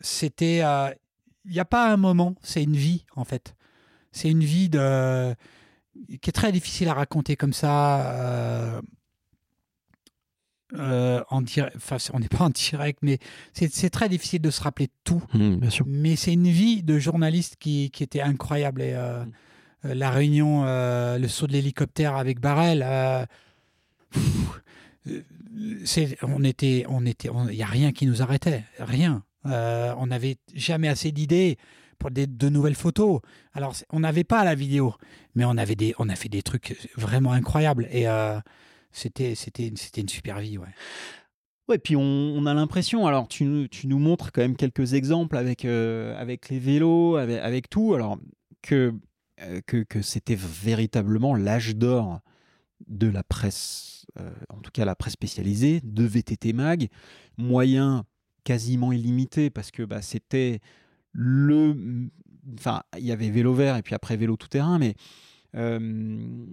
c'était 0.00 0.62
il 1.44 1.52
n'y 1.52 1.60
a 1.60 1.64
pas 1.64 1.92
un 1.92 1.96
moment, 1.96 2.34
c'est 2.42 2.62
une 2.62 2.76
vie 2.76 3.04
en 3.16 3.24
fait. 3.24 3.54
C'est 4.12 4.30
une 4.30 4.44
vie 4.44 4.68
de... 4.68 5.34
qui 6.20 6.30
est 6.30 6.32
très 6.32 6.52
difficile 6.52 6.88
à 6.88 6.94
raconter 6.94 7.36
comme 7.36 7.52
ça. 7.52 8.12
Euh... 8.12 8.80
Euh, 10.76 11.22
en 11.28 11.42
direct, 11.42 11.76
enfin, 11.76 11.98
on 12.12 12.18
n'est 12.18 12.28
pas 12.28 12.44
en 12.44 12.50
direct, 12.50 12.98
mais 13.02 13.18
c'est 13.52 13.90
très 13.90 14.08
difficile 14.08 14.40
de 14.40 14.50
se 14.50 14.60
rappeler 14.60 14.88
tout. 15.04 15.22
Mmh, 15.32 15.56
bien 15.56 15.70
sûr. 15.70 15.86
Mais 15.86 16.16
c'est 16.16 16.32
une 16.32 16.48
vie 16.48 16.82
de 16.82 16.98
journaliste 16.98 17.56
qui, 17.60 17.90
qui 17.90 18.02
était 18.02 18.22
incroyable. 18.22 18.82
Et, 18.82 18.92
euh, 18.94 19.24
mmh. 19.24 19.92
la 19.92 20.10
réunion, 20.10 20.64
euh, 20.64 21.18
le 21.18 21.28
saut 21.28 21.46
de 21.46 21.52
l'hélicoptère 21.52 22.16
avec 22.16 22.40
Barrel, 22.40 22.84
on 26.22 26.44
était, 26.44 26.86
on 26.88 27.06
était, 27.06 27.28
il 27.50 27.56
n'y 27.56 27.62
a 27.62 27.66
rien 27.66 27.92
qui 27.92 28.06
nous 28.06 28.22
arrêtait, 28.22 28.64
rien. 28.78 29.22
Euh, 29.46 29.94
on 29.98 30.06
n'avait 30.06 30.36
jamais 30.54 30.88
assez 30.88 31.12
d'idées 31.12 31.58
pour 31.98 32.10
des, 32.10 32.26
de 32.26 32.48
nouvelles 32.48 32.74
photos. 32.74 33.20
Alors, 33.52 33.74
on 33.90 34.00
n'avait 34.00 34.24
pas 34.24 34.44
la 34.44 34.54
vidéo, 34.54 34.94
mais 35.34 35.44
on, 35.44 35.56
avait 35.56 35.76
des, 35.76 35.94
on 35.98 36.08
a 36.08 36.16
fait 36.16 36.28
des 36.28 36.42
trucs 36.42 36.76
vraiment 36.96 37.32
incroyables. 37.32 37.88
Et 37.90 38.08
euh, 38.08 38.38
c'était, 38.92 39.34
c'était, 39.34 39.70
une 39.96 40.08
super 40.08 40.40
vie, 40.40 40.58
ouais. 40.58 40.68
Ouais, 41.66 41.78
puis 41.78 41.96
on, 41.96 42.44
a 42.44 42.52
l'impression, 42.52 43.06
alors 43.06 43.26
tu, 43.26 43.68
tu, 43.70 43.86
nous 43.86 43.98
montres 43.98 44.32
quand 44.32 44.42
même 44.42 44.56
quelques 44.56 44.92
exemples 44.92 45.38
avec, 45.38 45.64
euh, 45.64 46.14
avec 46.20 46.50
les 46.50 46.58
vélos, 46.58 47.16
avec, 47.16 47.40
avec, 47.40 47.70
tout, 47.70 47.94
alors 47.94 48.18
que, 48.60 48.92
que 49.66 50.02
c'était 50.02 50.36
véritablement 50.36 51.34
l'âge 51.34 51.74
d'or 51.74 52.20
de 52.86 53.06
la 53.06 53.22
presse, 53.22 54.04
en 54.50 54.58
tout 54.58 54.70
cas 54.72 54.84
la 54.84 54.94
presse 54.94 55.14
spécialisée, 55.14 55.80
de 55.82 56.04
VTT 56.04 56.52
Mag, 56.52 56.88
moyen 57.38 58.04
quasiment 58.44 58.92
illimité 58.92 59.50
parce 59.50 59.70
que 59.70 59.82
bah, 59.82 60.02
c'était 60.02 60.60
le. 61.12 62.10
Enfin, 62.58 62.82
il 62.98 63.04
y 63.04 63.12
avait 63.12 63.30
vélo 63.30 63.54
vert 63.54 63.76
et 63.76 63.82
puis 63.82 63.94
après 63.94 64.16
vélo 64.16 64.36
tout 64.36 64.48
terrain, 64.48 64.78
mais. 64.78 64.94
Euh, 65.56 66.46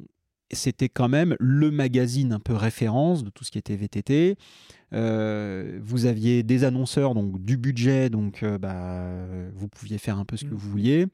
c'était 0.53 0.89
quand 0.89 1.07
même 1.07 1.37
le 1.39 1.71
magazine 1.71 2.33
un 2.33 2.39
peu 2.41 2.53
référence 2.53 3.23
de 3.23 3.29
tout 3.29 3.45
ce 3.45 3.51
qui 3.51 3.57
était 3.57 3.77
VTT. 3.77 4.35
Euh, 4.91 5.79
vous 5.81 6.07
aviez 6.07 6.43
des 6.43 6.65
annonceurs, 6.65 7.15
donc 7.15 7.41
du 7.41 7.55
budget, 7.55 8.09
donc 8.09 8.43
euh, 8.43 8.57
bah, 8.57 9.15
vous 9.55 9.69
pouviez 9.69 9.97
faire 9.97 10.17
un 10.17 10.25
peu 10.25 10.35
ce 10.35 10.43
que 10.43 10.53
vous 10.53 10.69
vouliez. 10.69 11.07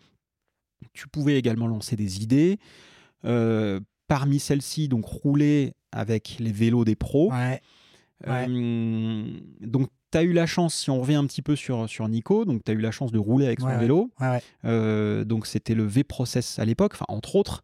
Tu 0.93 1.07
pouvais 1.07 1.37
également 1.37 1.67
lancer 1.67 1.95
des 1.95 2.23
idées. 2.23 2.57
Parmi 4.07 4.39
celles-ci, 4.39 4.87
donc 4.87 5.05
rouler 5.05 5.75
avec 5.91 6.37
les 6.39 6.51
vélos 6.51 6.83
des 6.83 6.95
pros. 6.95 7.31
donc, 8.25 9.89
tu 10.11 10.17
as 10.17 10.23
eu 10.23 10.33
la 10.33 10.45
chance, 10.45 10.75
si 10.75 10.89
on 10.89 11.01
revient 11.01 11.15
un 11.15 11.25
petit 11.25 11.41
peu 11.41 11.55
sur, 11.55 11.89
sur 11.89 12.07
Nico, 12.07 12.45
donc 12.45 12.63
tu 12.63 12.71
as 12.71 12.75
eu 12.75 12.79
la 12.79 12.91
chance 12.91 13.11
de 13.11 13.19
rouler 13.19 13.45
avec 13.45 13.59
son 13.59 13.77
vélo. 13.77 14.11
donc, 14.63 15.47
c'était 15.47 15.75
le 15.75 15.83
V-Process 15.83 16.59
à 16.59 16.65
l'époque, 16.65 16.93
entre 17.07 17.35
autres. 17.35 17.63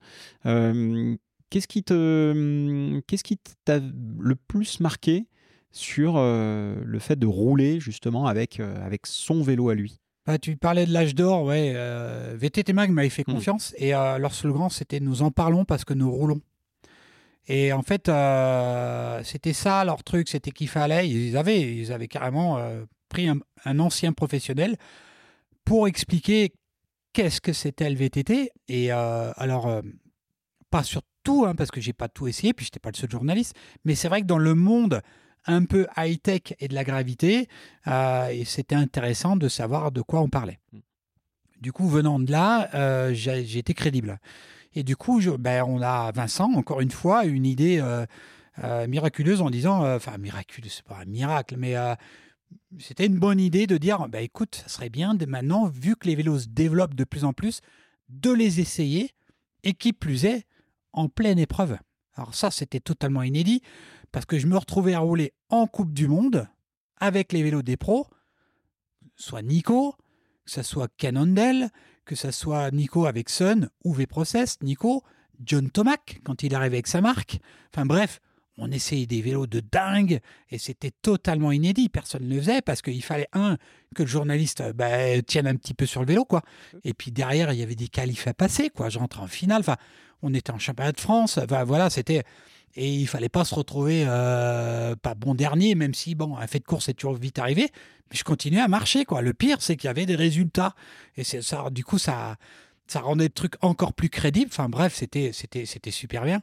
Qu'est-ce 1.54 1.68
qui 1.68 1.84
te, 1.84 3.00
qu'est-ce 3.02 3.24
qui 3.24 3.38
t'a 3.64 3.78
le 3.78 4.36
plus 4.36 4.80
marqué 4.80 5.28
sur 5.70 6.16
euh, 6.18 6.76
le 6.84 6.98
fait 6.98 7.16
de 7.20 7.28
rouler 7.28 7.80
justement 7.80 8.26
avec, 8.26 8.60
euh, 8.60 8.84
avec 8.84 9.06
son 9.06 9.44
vélo 9.44 9.70
à 9.70 9.76
lui? 9.76 10.00
Bah, 10.26 10.40
tu 10.40 10.58
parlais 10.58 10.88
de 10.88 10.92
l'âge 10.92 11.14
d'or, 11.14 11.44
ouais. 11.44 11.74
Euh, 11.76 12.36
VTT 12.40 12.74
Mag 12.74 12.90
m'avait 12.90 13.10
fait 13.10 13.22
hmm. 13.28 13.34
confiance 13.34 13.76
et 13.78 13.92
leur 13.92 14.34
slogan 14.34 14.70
c'était 14.72 15.00
nous 15.00 15.22
en 15.22 15.30
parlons 15.30 15.64
parce 15.64 15.86
que 15.86 15.94
nous 15.94 16.12
roulons. 16.12 16.42
Et 17.48 17.74
en 17.74 17.82
fait, 17.82 18.10
c'était 19.26 19.54
ça 19.54 19.84
leur 19.84 20.04
truc, 20.04 20.30
c'était 20.30 20.52
qu'il 20.52 20.70
fallait. 20.70 21.10
Ils 21.10 21.36
avaient, 21.38 21.62
ils 21.62 21.92
avaient 21.92 22.08
carrément 22.08 22.58
pris 23.10 23.28
un, 23.28 23.80
ancien 23.80 24.14
professionnel 24.14 24.78
pour 25.66 25.88
expliquer 25.88 26.54
qu'est-ce 27.12 27.42
que 27.42 27.52
c'était 27.52 27.90
le 27.90 27.98
VTT. 27.98 28.52
Et 28.70 28.92
alors, 28.92 29.82
pas 30.70 30.84
sur 30.84 31.02
tout, 31.24 31.46
hein, 31.46 31.56
parce 31.56 31.72
que 31.72 31.82
j'ai 31.82 31.94
pas 31.94 32.08
tout 32.08 32.28
essayé, 32.28 32.54
puis 32.54 32.66
j'étais 32.66 32.80
pas 32.80 32.92
le 32.92 32.98
seul 32.98 33.10
journaliste. 33.10 33.56
Mais 33.86 33.96
c'est 33.96 34.08
vrai 34.08 34.22
que 34.22 34.28
dans 34.28 34.38
le 34.38 34.56
monde 34.56 35.02
un 35.46 35.66
peu 35.66 35.88
high-tech 35.98 36.54
et 36.60 36.68
de 36.68 36.76
la 36.76 36.84
gravité, 36.84 37.48
euh, 37.88 38.44
c'était 38.46 38.76
intéressant 38.76 39.36
de 39.36 39.48
savoir 39.50 39.92
de 39.92 40.02
quoi 40.02 40.22
on 40.22 40.30
parlait. 40.30 40.60
Mm. 40.72 40.80
Du 41.60 41.72
coup, 41.72 41.88
venant 41.88 42.20
de 42.20 42.30
là, 42.30 42.70
euh, 42.76 43.14
j'ai 43.14 43.58
été 43.58 43.74
crédible. 43.74 44.20
Et 44.76 44.84
du 44.84 44.96
coup, 44.96 45.22
ben, 45.40 45.64
on 45.68 45.82
a 45.82 46.12
Vincent, 46.12 46.52
encore 46.54 46.82
une 46.82 46.92
fois, 46.92 47.26
une 47.26 47.46
idée 47.46 47.80
euh, 47.80 48.88
miraculeuse 48.88 49.42
en 49.42 49.50
disant, 49.50 49.96
enfin 49.96 50.18
miraculeuse, 50.18 50.74
c'est 50.74 50.86
pas 50.86 51.00
un 51.02 51.06
miracle, 51.06 51.56
mais 51.58 51.76
c'était 52.80 53.06
une 53.06 53.20
bonne 53.20 53.40
idée 53.40 53.68
de 53.68 53.78
dire, 53.78 54.08
ben, 54.10 54.24
écoute, 54.24 54.56
ça 54.56 54.68
serait 54.68 54.90
bien 54.90 55.14
de 55.14 55.26
maintenant, 55.26 55.68
vu 55.68 55.96
que 55.96 56.08
les 56.08 56.16
vélos 56.16 56.40
se 56.40 56.48
développent 56.48 56.96
de 56.96 57.04
plus 57.04 57.24
en 57.24 57.34
plus, 57.34 57.62
de 58.10 58.32
les 58.32 58.60
essayer, 58.60 59.12
et 59.64 59.74
qui 59.74 59.94
plus 59.94 60.26
est, 60.26 60.46
en 60.92 61.10
pleine 61.10 61.40
épreuve. 61.40 61.78
Alors 62.16 62.36
ça, 62.36 62.52
c'était 62.52 62.80
totalement 62.80 63.24
inédit 63.24 63.62
parce 64.12 64.26
que 64.26 64.38
je 64.38 64.46
me 64.46 64.58
retrouvais 64.58 64.94
à 64.94 65.00
rouler 65.00 65.34
en 65.50 65.66
Coupe 65.66 65.94
du 65.94 66.08
Monde 66.08 66.48
avec 66.98 67.34
les 67.34 67.42
vélos 67.42 67.64
des 67.64 67.78
pros, 67.78 68.08
soit 69.16 69.42
Nico, 69.42 69.96
que 70.46 70.52
ce 70.52 70.62
soit 70.62 70.90
Cannondale, 70.98 71.70
que 72.06 72.16
ce 72.16 72.32
soit 72.32 72.72
Nico 72.72 73.06
avec 73.06 73.30
Sun 73.30 73.70
ou 73.84 73.94
V-Process, 73.94 74.58
Nico, 74.62 75.04
John 75.44 75.70
Tomac 75.70 76.20
quand 76.24 76.44
il 76.44 76.56
arrivait 76.56 76.78
avec 76.78 76.88
sa 76.88 77.02
marque. 77.02 77.40
Enfin 77.72 77.86
bref, 77.86 78.20
on 78.58 78.72
essayait 78.72 79.08
des 79.08 79.22
vélos 79.22 79.48
de 79.48 79.60
dingue 79.60 80.20
et 80.50 80.58
c'était 80.58 80.92
totalement 80.92 81.52
inédit. 81.52 81.90
Personne 81.90 82.28
ne 82.28 82.36
le 82.36 82.42
faisait 82.42 82.62
parce 82.62 82.82
qu'il 82.82 83.04
fallait, 83.04 83.28
un, 83.34 83.58
que 83.96 84.04
le 84.04 84.10
journaliste 84.10 84.64
bah, 84.74 85.22
tienne 85.22 85.48
un 85.48 85.56
petit 85.56 85.74
peu 85.74 85.86
sur 85.86 86.02
le 86.02 86.08
vélo, 86.08 86.26
quoi. 86.26 86.44
Et 86.84 86.94
puis 86.94 87.12
derrière, 87.12 87.52
il 87.52 87.60
y 87.60 87.64
avait 87.64 87.76
des 87.76 87.88
qualifs 87.88 88.28
à 88.28 88.34
passer, 88.34 88.70
quoi. 88.70 88.90
Je 88.90 89.00
en 89.00 89.28
finale. 89.28 89.62
Enfin, 89.62 89.78
on 90.22 90.34
était 90.34 90.52
en 90.52 90.60
championnat 90.60 90.92
de 90.92 91.00
France. 91.00 91.40
Voilà, 91.66 91.90
c'était. 91.90 92.24
Et 92.76 92.92
il 92.92 93.08
fallait 93.08 93.30
pas 93.30 93.46
se 93.46 93.54
retrouver 93.54 94.04
euh, 94.08 94.96
pas 94.96 95.14
bon 95.14 95.36
dernier, 95.36 95.76
même 95.76 95.94
si 95.94 96.16
bon, 96.16 96.38
un 96.38 96.48
fait 96.48 96.60
de 96.60 96.66
course 96.66 96.90
est 96.90 96.94
toujours 96.94 97.16
vite 97.16 97.40
arrivé. 97.40 97.70
Mais 98.10 98.18
je 98.18 98.24
continuais 98.24 98.62
à 98.62 98.68
marcher, 98.68 99.06
quoi. 99.06 99.22
Le 99.22 99.34
pire, 99.34 99.62
c'est 99.62 99.76
qu'il 99.76 99.88
y 99.88 99.92
avait 99.92 100.06
des 100.06 100.16
résultats. 100.16 100.76
Et 101.16 101.24
c'est 101.24 101.42
ça, 101.42 101.70
du 101.70 101.84
coup, 101.84 102.00
ça, 102.00 102.38
ça 102.88 103.00
rendait 103.00 103.26
le 103.26 103.30
truc 103.30 103.56
encore 103.62 103.94
plus 103.94 104.10
crédible. 104.10 104.50
Enfin 104.52 104.70
bref, 104.70 104.96
c'était, 104.96 105.32
c'était, 105.34 105.66
c'était 105.66 105.92
super 105.92 106.24
bien. 106.24 106.42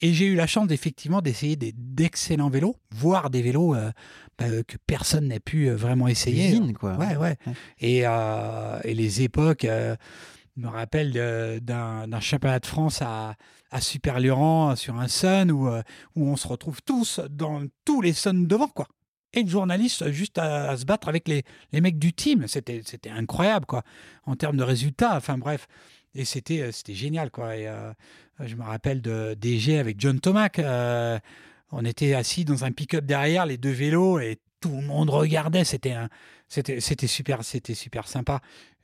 Et 0.00 0.12
j'ai 0.12 0.26
eu 0.26 0.34
la 0.34 0.46
chance 0.46 0.70
effectivement 0.70 1.20
d'essayer 1.20 1.56
d'excellents 1.56 2.50
vélos, 2.50 2.76
voire 2.90 3.30
des 3.30 3.42
vélos 3.42 3.74
euh, 3.74 3.90
bah, 4.38 4.46
que 4.66 4.76
personne 4.86 5.28
n'a 5.28 5.40
pu 5.40 5.68
euh, 5.68 5.76
vraiment 5.76 6.08
essayer. 6.08 6.58
quoi. 6.78 6.96
Ouais, 6.96 7.16
ouais. 7.16 7.36
Et, 7.80 8.00
et, 8.00 8.94
les 8.94 9.22
époques 9.22 9.66
me 10.56 10.68
rappelle 10.68 11.12
d'un 11.62 12.20
championnat 12.20 12.60
de 12.60 12.66
France 12.66 13.02
à, 13.02 13.36
à 13.70 13.80
Super-Luran 13.80 14.76
sur 14.76 14.96
un 14.98 15.08
Sun 15.08 15.50
où, 15.50 15.68
euh, 15.68 15.82
où 16.14 16.26
on 16.26 16.36
se 16.36 16.48
retrouve 16.48 16.82
tous 16.82 17.20
dans 17.30 17.62
tous 17.84 18.00
les 18.00 18.12
Suns 18.12 18.46
devant, 18.46 18.68
quoi. 18.68 18.86
Et 19.32 19.42
le 19.42 19.48
journaliste 19.48 20.10
juste 20.12 20.38
à, 20.38 20.76
se 20.76 20.84
battre 20.84 21.08
avec 21.08 21.28
les, 21.28 21.42
les 21.72 21.80
mecs 21.80 21.98
du 21.98 22.12
team. 22.12 22.46
C'était 22.46 23.10
incroyable, 23.10 23.66
quoi, 23.66 23.82
en 24.24 24.34
termes 24.34 24.56
de 24.56 24.62
résultats. 24.62 25.16
Enfin, 25.16 25.36
bref. 25.36 25.66
Et 26.14 26.24
c'était 26.24 26.62
euh, 26.62 26.70
génial, 26.88 27.30
quoi. 27.30 27.56
Et 27.56 27.68
euh, 27.68 27.92
je 28.40 28.54
me 28.54 28.62
rappelle 28.62 29.02
de 29.02 29.34
DG 29.34 29.78
avec 29.78 30.00
John 30.00 30.20
Tomac. 30.20 30.60
on 31.70 31.84
était 31.84 32.14
assis 32.14 32.44
dans 32.44 32.64
un 32.64 32.72
pick-up 32.72 33.04
derrière, 33.04 33.44
les 33.44 33.58
deux 33.58 33.70
vélos, 33.70 34.20
et 34.20 34.38
tout 34.60 34.76
le 34.76 34.86
monde 34.86 35.10
regardait. 35.10 35.64
C'était 35.64 35.98
super, 37.06 37.44
c'était 37.44 37.74
super 37.74 38.08
sympa. 38.08 38.40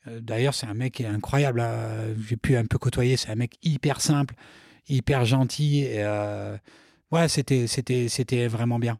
Euh, 0.09 0.21
d'ailleurs, 0.21 0.55
c'est 0.55 0.67
un 0.67 0.75
mec 0.75 0.95
qui 0.95 1.03
est 1.05 1.07
incroyable. 1.07 1.61
Hein. 1.61 2.15
J'ai 2.29 2.37
pu 2.37 2.57
un 2.57 2.67
peu 2.67 2.79
côtoyer. 2.79 3.17
C'est 3.17 3.31
un 3.31 3.37
mec 3.37 3.57
hyper 3.63 4.01
simple, 4.01 4.35
hyper 4.89 5.25
gentil. 5.25 5.81
Et, 5.81 6.03
euh, 6.05 6.57
c'était, 7.29 8.47
vraiment 8.49 8.79
bien. 8.79 8.99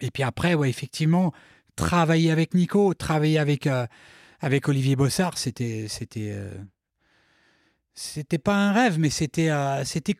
Et 0.00 0.10
puis 0.10 0.22
après, 0.22 0.54
ouais, 0.54 0.70
effectivement, 0.70 1.32
travailler 1.74 2.30
avec 2.30 2.54
Nico, 2.54 2.94
travailler 2.94 3.38
avec, 3.38 3.66
euh, 3.66 3.86
Olivier 4.66 4.96
Bossard, 4.96 5.38
c'était, 5.38 5.86
c'était, 5.88 6.36
c'était 7.94 8.38
pas 8.38 8.54
un 8.54 8.72
rêve, 8.72 8.98
mais 8.98 9.10
c'était, 9.10 9.50
c'était 9.84 10.14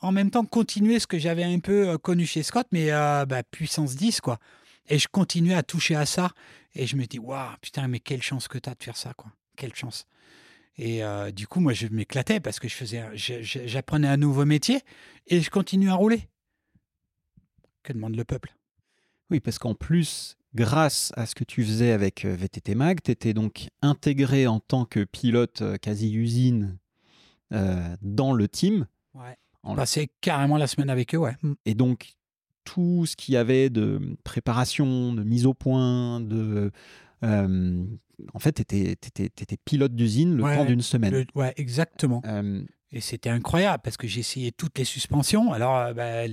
en 0.00 0.12
même 0.12 0.30
temps 0.30 0.44
continuer 0.44 1.00
ce 1.00 1.06
que 1.06 1.18
j'avais 1.18 1.42
un 1.42 1.58
peu 1.58 1.96
connu 1.98 2.26
chez 2.26 2.42
Scott, 2.42 2.66
mais 2.70 2.90
bah, 2.90 3.42
puissance 3.50 3.96
10, 3.96 4.20
quoi. 4.20 4.38
Et 4.88 4.98
je 4.98 5.08
continuais 5.08 5.54
à 5.54 5.62
toucher 5.62 5.96
à 5.96 6.06
ça. 6.06 6.32
Et 6.74 6.86
je 6.86 6.96
me 6.96 7.04
dis, 7.06 7.18
waouh, 7.18 7.56
putain, 7.60 7.88
mais 7.88 8.00
quelle 8.00 8.22
chance 8.22 8.48
que 8.48 8.58
tu 8.58 8.68
as 8.68 8.74
de 8.74 8.82
faire 8.82 8.96
ça, 8.96 9.14
quoi. 9.14 9.32
Quelle 9.56 9.74
chance. 9.74 10.06
Et 10.76 11.04
euh, 11.04 11.30
du 11.30 11.46
coup, 11.46 11.60
moi, 11.60 11.72
je 11.72 11.86
m'éclatais 11.86 12.40
parce 12.40 12.58
que 12.58 12.68
je 12.68 12.74
faisais, 12.74 13.04
j'apprenais 13.14 14.08
un 14.08 14.16
nouveau 14.16 14.44
métier 14.44 14.80
et 15.28 15.40
je 15.40 15.50
continue 15.50 15.88
à 15.88 15.94
rouler. 15.94 16.28
Que 17.84 17.92
demande 17.92 18.16
le 18.16 18.24
peuple? 18.24 18.54
Oui, 19.30 19.40
parce 19.40 19.58
qu'en 19.58 19.74
plus, 19.74 20.36
grâce 20.54 21.12
à 21.16 21.26
ce 21.26 21.34
que 21.34 21.44
tu 21.44 21.64
faisais 21.64 21.92
avec 21.92 22.24
euh, 22.24 22.34
VTT 22.34 22.74
Mag, 22.74 23.00
tu 23.02 23.12
étais 23.12 23.34
donc 23.34 23.68
intégré 23.82 24.46
en 24.46 24.58
tant 24.58 24.84
que 24.84 25.04
pilote 25.04 25.62
euh, 25.62 25.76
quasi-usine 25.76 26.78
dans 28.02 28.32
le 28.32 28.48
team. 28.48 28.88
Ouais. 29.12 29.38
On 29.62 29.76
passait 29.76 30.10
carrément 30.20 30.56
la 30.56 30.66
semaine 30.66 30.90
avec 30.90 31.14
eux, 31.14 31.18
ouais. 31.18 31.36
Et 31.66 31.74
donc, 31.74 32.14
tout 32.64 33.06
ce 33.06 33.16
qu'il 33.16 33.34
y 33.34 33.36
avait 33.36 33.70
de 33.70 34.00
préparation, 34.24 35.12
de 35.12 35.22
mise 35.22 35.46
au 35.46 35.54
point, 35.54 36.20
de. 36.20 36.70
Euh, 37.22 37.84
en 38.32 38.38
fait, 38.38 38.64
tu 38.66 38.76
étais, 38.76 39.56
pilote 39.64 39.94
d'usine 39.94 40.36
le 40.36 40.42
temps 40.42 40.64
d'une 40.64 40.82
semaine. 40.82 41.24
ouais, 41.34 41.52
exactement. 41.56 42.22
Euh, 42.26 42.62
et 42.92 43.00
c'était 43.00 43.30
incroyable 43.30 43.82
parce 43.82 43.96
que 43.96 44.06
j'ai 44.06 44.20
essayé 44.20 44.52
toutes 44.52 44.78
les 44.78 44.84
suspensions. 44.84 45.52
Alors, 45.52 45.76
euh, 45.76 45.94
bah, 45.94 46.26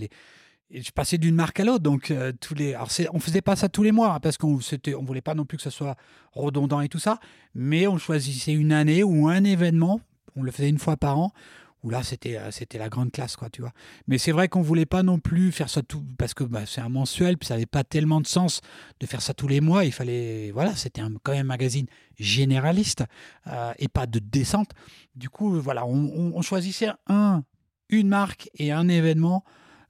je 0.73 0.91
passais 0.91 1.17
d'une 1.17 1.35
marque 1.35 1.59
à 1.59 1.65
l'autre. 1.65 1.83
Donc, 1.83 2.13
tous 2.39 2.55
les. 2.55 2.73
Alors, 2.73 2.89
on 3.13 3.19
faisait 3.19 3.41
pas 3.41 3.55
ça 3.55 3.67
tous 3.67 3.83
les 3.83 3.91
mois 3.91 4.15
hein, 4.15 4.19
parce 4.19 4.37
qu'on 4.37 4.57
ne 4.57 5.05
voulait 5.05 5.21
pas 5.21 5.33
non 5.33 5.45
plus 5.45 5.57
que 5.57 5.63
ce 5.63 5.69
soit 5.69 5.95
redondant 6.33 6.81
et 6.81 6.89
tout 6.89 6.99
ça. 6.99 7.19
Mais 7.55 7.87
on 7.87 7.97
choisissait 7.97 8.53
une 8.53 8.71
année 8.71 9.03
ou 9.03 9.27
un 9.27 9.43
événement. 9.43 10.01
On 10.35 10.43
le 10.43 10.51
faisait 10.51 10.69
une 10.69 10.79
fois 10.79 10.95
par 10.95 11.19
an 11.19 11.33
où 11.83 11.89
là 11.89 12.03
c'était 12.03 12.37
euh, 12.37 12.51
c'était 12.51 12.77
la 12.77 12.89
grande 12.89 13.11
classe 13.11 13.35
quoi 13.35 13.49
tu 13.49 13.61
vois 13.61 13.71
mais 14.07 14.17
c'est 14.17 14.31
vrai 14.31 14.47
qu'on 14.47 14.61
voulait 14.61 14.85
pas 14.85 15.03
non 15.03 15.19
plus 15.19 15.51
faire 15.51 15.69
ça 15.69 15.81
tout 15.81 16.03
parce 16.17 16.33
que 16.33 16.43
bah, 16.43 16.65
c'est 16.65 16.81
un 16.81 16.89
mensuel 16.89 17.37
puis 17.37 17.47
ça 17.47 17.55
n'avait 17.55 17.65
pas 17.65 17.83
tellement 17.83 18.21
de 18.21 18.27
sens 18.27 18.61
de 18.99 19.05
faire 19.05 19.21
ça 19.21 19.33
tous 19.33 19.47
les 19.47 19.61
mois 19.61 19.85
il 19.85 19.91
fallait 19.91 20.51
voilà 20.51 20.75
c'était 20.75 21.01
quand 21.23 21.31
même 21.31 21.41
un 21.41 21.43
magazine 21.43 21.87
généraliste 22.19 23.03
euh, 23.47 23.73
et 23.79 23.87
pas 23.87 24.05
de 24.05 24.19
descente 24.19 24.71
du 25.15 25.29
coup 25.29 25.59
voilà 25.59 25.85
on, 25.85 26.41
choisissait 26.41 26.89
un 27.07 27.43
une 27.89 28.07
marque 28.07 28.49
et 28.55 28.71
un 28.71 28.87
événement 28.87 29.43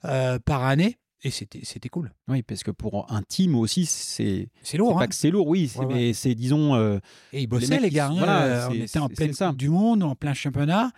euh, 0.05 0.39
par 0.39 0.63
année 0.63 0.97
et 1.23 1.29
c'était, 1.29 1.59
c'était 1.61 1.87
cool. 1.87 2.11
Oui, 2.27 2.41
parce 2.41 2.63
que 2.63 2.71
pour 2.71 3.05
un 3.11 3.21
team 3.21 3.53
aussi, 3.53 3.85
c'est. 3.85 4.49
C'est 4.63 4.77
lourd. 4.77 4.97
Pas 4.97 5.03
hein. 5.03 5.07
que 5.07 5.13
c'est 5.13 5.29
lourd, 5.29 5.47
oui, 5.47 5.71
mais 5.87 6.13
c'est, 6.13 6.33
disons. 6.33 6.75
et 7.31 7.41
ils 7.41 7.45
bossaient, 7.45 7.79
les, 7.79 7.91
gars. 7.91 8.07
Hein, 8.07 8.15
voilà, 8.17 8.67
on 8.71 8.73
était 8.73 8.97
en 8.97 9.07
pleine 9.07 9.35
Coupe 9.35 9.55
du 9.55 9.69
Monde, 9.69 10.01
en 10.01 10.15
plein 10.15 10.33
championnat. 10.33 10.91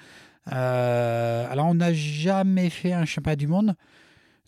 Euh, 0.52 1.48
alors, 1.50 1.68
on 1.68 1.76
n'a 1.76 1.94
jamais 1.94 2.70
fait 2.70 2.94
un 2.94 3.06
championnat 3.06 3.36
du 3.36 3.48
monde. 3.48 3.76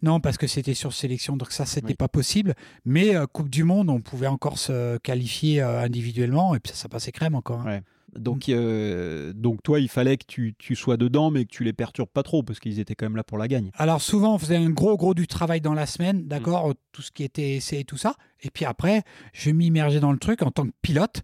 Non, 0.02 0.20
parce 0.20 0.38
que 0.38 0.46
c'était 0.46 0.74
sur 0.74 0.94
sélection, 0.94 1.36
donc 1.38 1.52
ça, 1.52 1.66
c'était 1.66 1.96
pas 1.96 2.08
possible. 2.08 2.54
Mais 2.86 3.16
euh, 3.16 3.26
Coupe 3.26 3.50
du 3.50 3.64
Monde, 3.64 3.90
on 3.90 4.02
pouvait 4.02 4.28
encore 4.28 4.60
se 4.60 4.98
qualifier 4.98 5.62
euh, 5.62 5.82
individuellement, 5.82 6.54
et 6.54 6.60
puis 6.60 6.72
ça, 6.72 6.78
ça 6.78 6.90
passait 6.90 7.12
crème 7.12 7.34
encore. 7.34 7.68
Hein. 7.68 7.80
Donc, 8.16 8.48
euh, 8.48 9.34
donc 9.34 9.64
toi, 9.64 9.80
il 9.80 9.90
fallait 9.90 10.18
que 10.18 10.26
tu, 10.28 10.54
tu, 10.58 10.76
sois 10.76 10.98
dedans, 10.98 11.32
mais 11.32 11.46
que 11.46 11.50
tu 11.50 11.64
les 11.64 11.74
perturbes 11.74 12.10
pas 12.10 12.24
trop, 12.24 12.44
parce 12.44 12.60
qu'ils 12.60 12.80
étaient 12.80 12.96
quand 12.96 13.08
même 13.08 13.16
là 13.16 13.24
pour 13.24 13.38
la 13.38 13.48
gagne. 13.48 13.72
Alors 13.76 14.02
souvent, 14.02 14.36
on 14.36 14.38
faisait 14.38 14.58
un 14.58 14.70
gros, 14.70 14.96
gros 14.96 15.14
du 15.14 15.28
travail 15.28 15.60
dans 15.60 15.74
la 15.74 15.86
semaine, 15.86 16.28
d'accord, 16.28 16.74
tout 16.92 17.02
ce 17.02 17.12
qui 17.12 17.24
était 17.24 17.56
essai 17.56 17.80
et 17.80 17.84
tout 17.84 17.98
ça. 17.98 18.16
Et 18.42 18.52
puis 18.52 18.66
après, 18.66 19.02
je 19.34 19.50
m'immergeais 19.50 20.00
dans 20.00 20.12
le 20.12 20.20
truc 20.20 20.44
en 20.44 20.52
tant 20.52 20.66
que 20.66 20.74
pilote. 20.82 21.24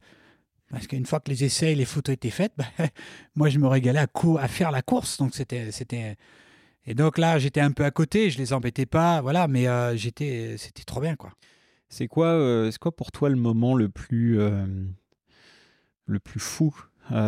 Parce 0.72 0.88
qu'une 0.88 1.06
fois 1.06 1.20
que 1.20 1.30
les 1.30 1.44
essais 1.44 1.74
et 1.74 1.76
les 1.76 1.86
photos 1.86 2.14
étaient 2.14 2.30
faites, 2.30 2.54
bah, 2.58 2.66
moi, 3.36 3.50
je 3.50 3.60
me 3.60 3.68
régalais 3.68 4.00
à, 4.00 4.08
à 4.40 4.48
faire 4.48 4.72
la 4.72 4.82
course. 4.82 5.18
Donc, 5.18 5.36
c'était, 5.36 5.72
c'était, 5.72 6.16
et 6.86 6.96
donc 6.96 7.18
là, 7.18 7.38
j'étais 7.38 7.62
un 7.62 7.72
peu 7.72 7.86
à 7.86 7.92
côté, 7.92 8.30
je 8.30 8.38
les 8.38 8.54
embêtais 8.54 8.86
pas, 8.86 9.22
voilà, 9.22 9.48
mais 9.48 9.68
euh, 9.68 9.96
j'étais, 9.96 10.56
c'était 10.58 10.84
trop 10.84 11.02
bien, 11.02 11.16
quoi. 11.16 11.32
C'est 11.90 12.08
quoi, 12.08 12.28
euh, 12.28 12.72
c'est 12.72 12.80
quoi 12.80 12.96
pour 12.96 13.12
toi 13.12 13.30
le 13.30 13.36
moment 13.36 13.76
le 13.76 13.90
plus, 13.90 14.40
euh, 14.40 14.66
le 16.06 16.20
plus 16.20 16.40
fou, 16.40 16.74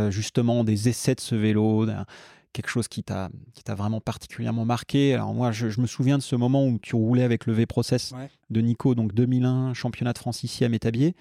justement, 0.09 0.63
des 0.63 0.88
essais 0.88 1.13
de 1.13 1.19
ce 1.19 1.35
vélo, 1.35 1.85
quelque 2.53 2.69
chose 2.69 2.88
qui 2.88 3.03
t'a, 3.03 3.29
qui 3.53 3.63
t'a 3.63 3.75
vraiment 3.75 4.00
particulièrement 4.00 4.63
marqué? 4.63 5.13
Alors 5.13 5.33
moi, 5.33 5.51
je, 5.51 5.79
me 5.81 5.85
souviens 5.85 6.17
de 6.17 6.23
ce 6.23 6.38
moment 6.38 6.65
où 6.65 6.79
tu 6.79 6.95
roulais 6.95 7.23
avec 7.23 7.45
le 7.45 7.53
V-Process 7.53 8.13
de 8.50 8.62
Nico, 8.62 8.95
donc 8.95 9.13
2001, 9.13 9.73
championnat 9.73 10.13
de 10.13 10.17
France 10.17 10.43
ici 10.43 10.63
à 10.63 10.69
Métabier. 10.69 11.15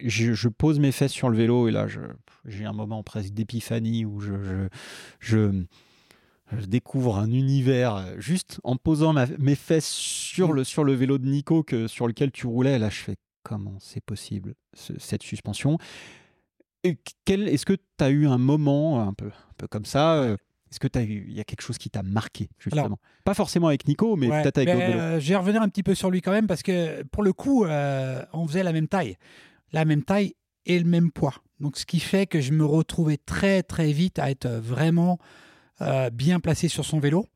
Je, 0.00 0.32
je, 0.32 0.48
pose 0.48 0.80
mes 0.80 0.92
fesses 0.92 1.12
sur 1.12 1.28
le 1.28 1.36
vélo 1.36 1.68
et 1.68 1.70
là, 1.70 1.86
j'ai 2.44 2.64
un 2.64 2.72
moment 2.72 3.02
presque 3.02 3.32
d'épiphanie 3.32 4.04
où 4.04 4.20
je, 4.20 4.68
je 5.20 5.64
je 6.52 6.66
découvre 6.66 7.16
un 7.16 7.30
univers 7.30 7.96
euh, 7.96 8.14
juste 8.18 8.60
en 8.64 8.76
posant 8.76 9.14
mes 9.38 9.54
fesses 9.54 9.88
sur 9.88 10.52
le, 10.52 10.64
sur 10.64 10.84
le 10.84 10.92
vélo 10.92 11.18
de 11.18 11.26
Nico 11.26 11.62
que, 11.62 11.86
sur 11.88 12.06
lequel 12.06 12.30
tu 12.30 12.46
roulais. 12.46 12.78
Là, 12.78 12.90
je 12.90 13.00
fais 13.00 13.16
comment 13.42 13.76
c'est 13.78 14.02
possible, 14.02 14.54
cette 14.72 15.22
suspension? 15.22 15.78
Est-ce 16.82 17.64
que 17.64 17.74
tu 17.74 18.04
as 18.04 18.10
eu 18.10 18.26
un 18.26 18.38
moment 18.38 19.06
un 19.06 19.14
peu, 19.14 19.26
un 19.26 19.54
peu 19.56 19.66
comme 19.66 19.86
ça 19.86 20.16
euh, 20.16 20.36
Est-ce 20.70 20.80
que 20.80 20.88
il 20.98 21.32
y 21.32 21.40
a 21.40 21.44
quelque 21.44 21.62
chose 21.62 21.78
qui 21.78 21.88
t'a 21.88 22.02
marqué 22.02 22.50
justement? 22.58 22.98
Pas 23.24 23.34
forcément 23.34 23.68
avec 23.68 23.88
Nico, 23.88 24.16
mais 24.16 24.28
peut-être 24.28 24.58
avec 24.58 24.68
d'autres 24.68 24.98
euh, 24.98 25.20
Je 25.20 25.28
vais 25.30 25.36
revenir 25.36 25.62
un 25.62 25.68
petit 25.68 25.82
peu 25.82 25.94
sur 25.94 26.10
lui 26.10 26.20
quand 26.20 26.32
même 26.32 26.46
parce 26.46 26.62
que 26.62 27.02
pour 27.04 27.22
le 27.22 27.32
coup, 27.32 27.64
on 27.64 28.46
faisait 28.46 28.62
la 28.62 28.72
même 28.72 28.88
taille, 28.88 29.16
la 29.74 29.84
même 29.84 30.02
taille 30.02 30.34
et 30.64 30.78
le 30.78 30.86
même 30.86 31.10
poids. 31.10 31.34
Donc 31.60 31.76
ce 31.76 31.84
qui 31.84 32.00
fait 32.00 32.26
que 32.26 32.40
je 32.40 32.52
me 32.52 32.64
retrouvais 32.64 33.18
très 33.18 33.62
très 33.62 33.92
vite 33.92 34.18
à 34.18 34.30
être 34.30 34.48
vraiment 34.48 35.18
euh, 35.82 36.08
bien 36.10 36.40
placé 36.40 36.68
sur 36.68 36.84
son 36.84 37.00
vélo. 37.00 37.26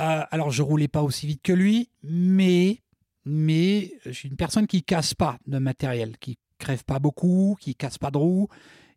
Euh, 0.00 0.22
alors, 0.30 0.50
je 0.50 0.62
roulais 0.62 0.88
pas 0.88 1.02
aussi 1.02 1.26
vite 1.26 1.40
que 1.42 1.52
lui, 1.52 1.88
mais, 2.02 2.82
mais 3.24 3.94
je 4.04 4.10
suis 4.10 4.28
une 4.28 4.36
personne 4.36 4.66
qui 4.66 4.82
casse 4.82 5.14
pas 5.14 5.38
de 5.46 5.58
matériel, 5.58 6.18
qui 6.18 6.38
crève 6.58 6.84
pas 6.84 6.98
beaucoup, 6.98 7.56
qui 7.60 7.74
casse 7.74 7.96
pas 7.96 8.10
de 8.10 8.18
roues. 8.18 8.48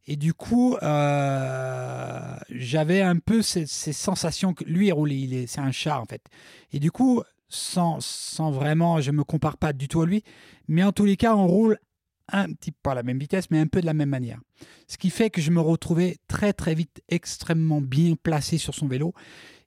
Et 0.08 0.16
du 0.16 0.34
coup, 0.34 0.76
euh, 0.82 2.36
j'avais 2.50 3.02
un 3.02 3.18
peu 3.18 3.42
ces, 3.42 3.68
sensations 3.68 4.54
que 4.54 4.64
lui, 4.64 4.88
il 4.88 4.92
roule, 4.92 5.12
il 5.12 5.48
c'est 5.48 5.62
un 5.62 5.72
chat 5.72 6.00
en 6.00 6.06
fait. 6.06 6.26
Et 6.74 6.80
du 6.80 6.92
coup, 6.92 7.22
sans, 7.50 8.00
sans 8.00 8.52
vraiment, 8.52 9.02
je 9.02 9.12
me 9.12 9.24
compare 9.24 9.58
pas 9.58 9.74
du 9.74 9.88
tout 9.88 10.02
à 10.02 10.06
lui, 10.06 10.24
mais 10.68 10.84
en 10.84 10.92
tous 10.92 11.06
les 11.06 11.18
cas, 11.18 11.36
on 11.36 11.48
roule 11.48 11.78
un 12.32 12.52
petit 12.54 12.72
pas 12.72 12.92
à 12.92 12.96
la 12.96 13.04
même 13.04 13.20
vitesse, 13.20 13.50
mais 13.50 13.60
un 13.60 13.68
peu 13.68 13.82
de 13.82 13.86
la 13.86 13.94
même 13.94 14.10
manière. 14.10 14.40
Ce 14.88 14.98
qui 14.98 15.10
fait 15.10 15.30
que 15.30 15.42
je 15.42 15.52
me 15.52 15.62
retrouvais 15.62 16.18
très 16.28 16.54
très 16.54 16.76
vite 16.76 17.02
extrêmement 17.10 17.82
bien 17.82 18.16
placé 18.22 18.58
sur 18.58 18.76
son 18.76 18.88
vélo. 18.88 19.14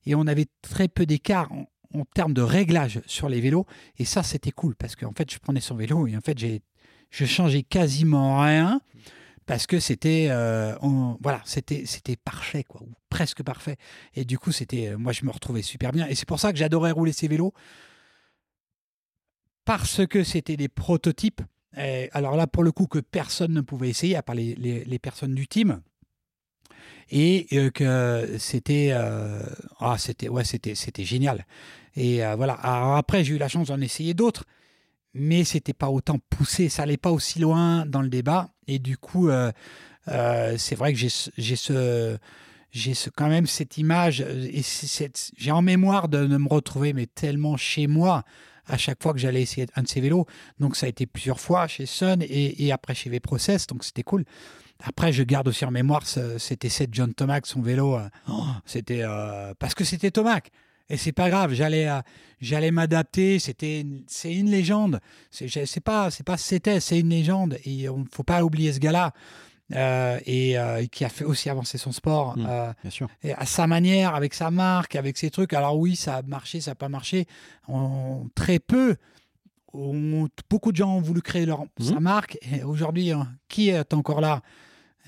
Et 0.07 0.15
on 0.15 0.27
avait 0.27 0.47
très 0.63 0.89
peu 0.89 1.07
d'écart 1.07 1.51
en, 1.53 1.67
termes 2.15 2.33
de 2.33 2.43
réglage 2.43 3.01
sur 3.07 3.29
les 3.29 3.41
vélos. 3.41 3.67
Et 3.99 4.05
ça 4.05 4.23
c'était 4.23 4.51
cool 4.51 4.75
parce 4.75 4.97
qu'en 4.97 5.13
fait 5.13 5.31
je 5.31 5.39
prenais 5.39 5.61
son 5.61 5.77
vélo 5.77 6.07
et 6.07 6.17
en 6.17 6.21
fait 6.21 6.39
j'ai 6.39 6.63
je 7.11 7.27
changeais 7.27 7.63
quasiment 7.63 8.41
rien 8.41 8.81
parce 9.47 9.67
que 9.67 9.81
c'était 9.81 10.29
euh, 10.31 10.75
voilà 11.21 11.41
c'était 11.45 11.85
c'était 11.87 12.17
parfait 12.17 12.65
quoi 12.65 12.83
ou 12.83 12.93
presque 13.09 13.43
parfait 13.43 13.77
et 14.15 14.25
du 14.25 14.39
coup 14.39 14.53
c'était 14.53 14.89
euh, 14.89 14.99
moi 14.99 15.13
je 15.13 15.25
me 15.25 15.31
retrouvais 15.31 15.63
super 15.63 15.93
bien 15.93 16.07
et 16.07 16.15
c'est 16.15 16.29
pour 16.29 16.41
ça 16.41 16.53
que 16.53 16.59
j'adorais 16.59 16.93
rouler 16.93 17.13
ces 17.13 17.29
vélos 17.29 17.53
parce 19.65 20.07
que 20.07 20.25
c'était 20.25 20.57
des 20.57 20.69
prototypes 20.69 21.43
alors 22.13 22.37
là, 22.37 22.47
pour 22.47 22.65
le 22.65 22.71
coup, 22.71 22.87
que 22.87 22.99
personne 22.99 23.55
ne 23.55 23.63
pouvait 23.63 23.89
essayer, 23.89 24.15
à 24.17 24.23
part 24.23 24.35
les, 24.35 24.99
personnes 25.01 25.35
du 25.35 25.49
team. 25.49 25.81
Et 27.11 27.47
euh, 27.55 27.71
que 27.71 28.37
c'était, 28.39 28.93
ah, 29.81 29.97
c'était, 29.99 30.29
ouais, 30.29 30.45
c'était, 30.45 30.75
c'était 30.75 31.05
génial. 31.05 31.47
Et 31.97 32.21
voilà. 32.37 32.55
Alors 32.55 32.97
après, 32.97 33.25
j'ai 33.25 33.35
eu 33.35 33.39
la 33.39 33.49
chance 33.49 33.69
d'en 33.69 33.81
essayer 33.81 34.15
d'autres, 34.15 34.45
mais 35.15 35.45
c'était 35.45 35.75
pas 35.75 35.91
autant 35.91 36.19
poussé, 36.31 36.69
ça 36.69 36.83
allait 36.85 36.97
pas 36.97 37.13
aussi 37.13 37.39
loin 37.39 37.87
dans 37.87 38.03
le 38.03 38.09
débat. 38.09 38.52
Et 38.69 38.79
du 38.79 38.97
coup, 38.97 39.31
c'est 40.07 40.75
vrai 40.75 40.93
que 40.93 40.99
j'ai, 40.99 41.09
ce, 41.09 42.19
j'ai 42.71 42.93
quand 43.17 43.29
même 43.29 43.47
cette 43.47 43.79
image 43.79 44.21
et 44.21 44.63
j'ai 45.37 45.51
en 45.51 45.63
mémoire 45.63 46.09
de, 46.09 46.27
me 46.27 46.49
retrouver 46.49 46.93
mais 46.93 47.07
tellement 47.07 47.57
chez 47.57 47.87
moi 47.87 48.25
à 48.67 48.79
chaque 48.79 49.03
fois 49.03 49.13
que 49.13 49.19
j'allais 49.19 49.43
essayer 49.43 49.67
un 49.75 49.83
de 49.83 49.89
ces 49.89 50.01
vélos. 50.01 50.27
Donc 50.59 50.77
ça 50.77 50.87
a 50.87 50.89
été 50.89 51.07
plusieurs 51.07 51.41
fois 51.41 51.67
chez 51.67 51.87
Sun 51.87 52.23
et, 52.23 52.73
après 52.73 52.95
chez 52.95 53.11
V-Process, 53.11 53.67
donc 53.67 53.85
c'était 53.85 54.03
cool. 54.03 54.25
Après, 54.85 55.13
je 55.13 55.23
garde 55.23 55.49
aussi 55.49 55.65
en 55.65 55.71
mémoire 55.71 56.03
cet 56.07 56.65
essai 56.65 56.87
de 56.87 56.95
John 56.95 57.15
Tomac, 57.15 57.47
son 57.47 57.61
vélo. 57.61 57.97
Euh, 57.97 58.09
oh, 58.29 58.45
c'était 58.67 59.03
euh, 59.03 59.55
parce 59.59 59.75
que 59.75 59.85
c'était 59.85 60.11
Tomac. 60.11 60.51
Et 60.93 60.99
c'est 60.99 61.13
pas 61.13 61.31
grave, 61.31 61.55
j'allais 61.55 61.89
j'allais 62.39 62.71
m'adapter. 62.71 63.39
C'était 63.39 63.87
c'est 64.07 64.35
une 64.35 64.51
légende. 64.51 65.01
C'est 65.31 65.81
pas 65.81 66.11
c'est 66.11 66.23
pas 66.23 66.37
c'était 66.37 66.81
c'est 66.81 67.01
une 67.01 67.09
légende. 67.09 67.57
Et 67.65 67.89
on 67.89 68.05
faut 68.13 68.25
pas 68.25 68.45
oublier 68.45 68.75
ce 68.75 68.79
gars-là. 68.79 69.13
Euh, 69.75 70.19
et 70.27 70.59
euh, 70.59 70.85
qui 70.87 71.03
a 71.03 71.09
fait 71.09 71.25
aussi 71.25 71.49
avancer 71.49 71.79
son 71.79 71.93
sport 71.93 72.37
mmh, 72.37 72.47
euh, 72.47 72.73
bien 72.83 72.91
sûr. 72.91 73.09
Et 73.23 73.33
à 73.33 73.47
sa 73.47 73.67
manière, 73.67 74.15
avec 74.15 74.35
sa 74.35 74.51
marque, 74.51 74.97
avec 74.97 75.17
ses 75.17 75.31
trucs. 75.31 75.55
Alors 75.55 75.79
oui, 75.79 75.97
ça 75.97 76.17
a 76.17 76.23
marché, 76.23 76.61
ça 76.61 76.73
n'a 76.73 76.75
pas 76.75 76.91
marché. 76.91 77.27
très 78.35 78.59
peu. 78.59 78.97
beaucoup 79.73 80.73
de 80.73 80.77
gens 80.77 80.97
ont 80.97 81.01
voulu 81.01 81.23
créer 81.23 81.47
leur, 81.47 81.63
mmh. 81.63 81.85
sa 81.85 82.01
marque. 82.01 82.39
Et 82.53 82.65
aujourd'hui, 82.65 83.13
hein, 83.13 83.33
qui 83.49 83.71
est 83.71 83.95
encore 83.95 84.21
là? 84.21 84.43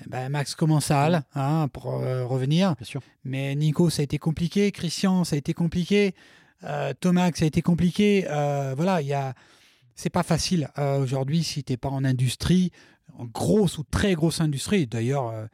Ben, 0.07 0.29
Max 0.29 0.55
Commensal, 0.55 1.23
mmh. 1.35 1.39
hein, 1.39 1.67
pour 1.71 1.83
revenir? 1.83 2.75
Bien 2.75 2.85
sûr. 2.85 3.01
Mais 3.23 3.55
Nico, 3.55 3.89
ça 3.89 4.01
a 4.01 4.03
été 4.03 4.17
compliqué. 4.17 4.71
Christian, 4.71 5.23
ça 5.23 5.35
a 5.35 5.39
été 5.39 5.53
compliqué. 5.53 6.15
Thomas, 6.99 7.31
ça 7.33 7.45
a 7.45 7.47
été 7.47 7.61
compliqué. 7.61 8.25
voilà, 8.75 9.01
il 9.01 9.07
y 9.07 9.13
a 9.13 9.33
c'est 9.97 10.09
pas 10.09 10.23
facile 10.23 10.69
aujourd'hui 10.77 11.43
si 11.43 11.63
tu 11.63 11.71
n'es 11.71 11.77
pas 11.77 11.89
en 11.89 12.03
industrie 12.03 12.71
en 13.17 13.25
grosse 13.25 13.77
ou 13.77 13.83
très 13.83 14.13
grosse 14.13 14.41
industrie. 14.41 14.87
D'ailleurs, 14.87 15.29
euh, 15.29 15.45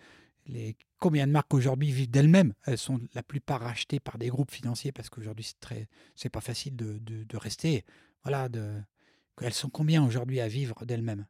les, 0.48 0.76
combien 1.00 1.28
de 1.28 1.32
marques 1.32 1.54
aujourd'hui 1.54 1.92
vivent 1.92 2.10
d'elles-mêmes? 2.10 2.54
Elles 2.66 2.78
sont 2.78 3.00
la 3.14 3.24
plupart 3.24 3.62
rachetées 3.62 4.00
par 4.00 4.18
des 4.18 4.30
groupes 4.30 4.52
financiers 4.52 4.92
parce 4.92 5.10
qu'aujourd'hui, 5.10 5.46
c'est 5.46 5.60
très, 5.60 5.88
c'est 6.16 6.30
pas 6.30 6.42
facile 6.42 6.76
de, 6.76 7.00
de, 7.00 7.38
rester. 7.38 7.86
Voilà, 8.24 8.50
de, 8.50 8.74
elles 9.42 9.54
sont 9.54 9.70
combien 9.70 10.06
aujourd'hui 10.06 10.40
à 10.40 10.48
vivre 10.48 10.86
d'elles-mêmes? 10.86 11.26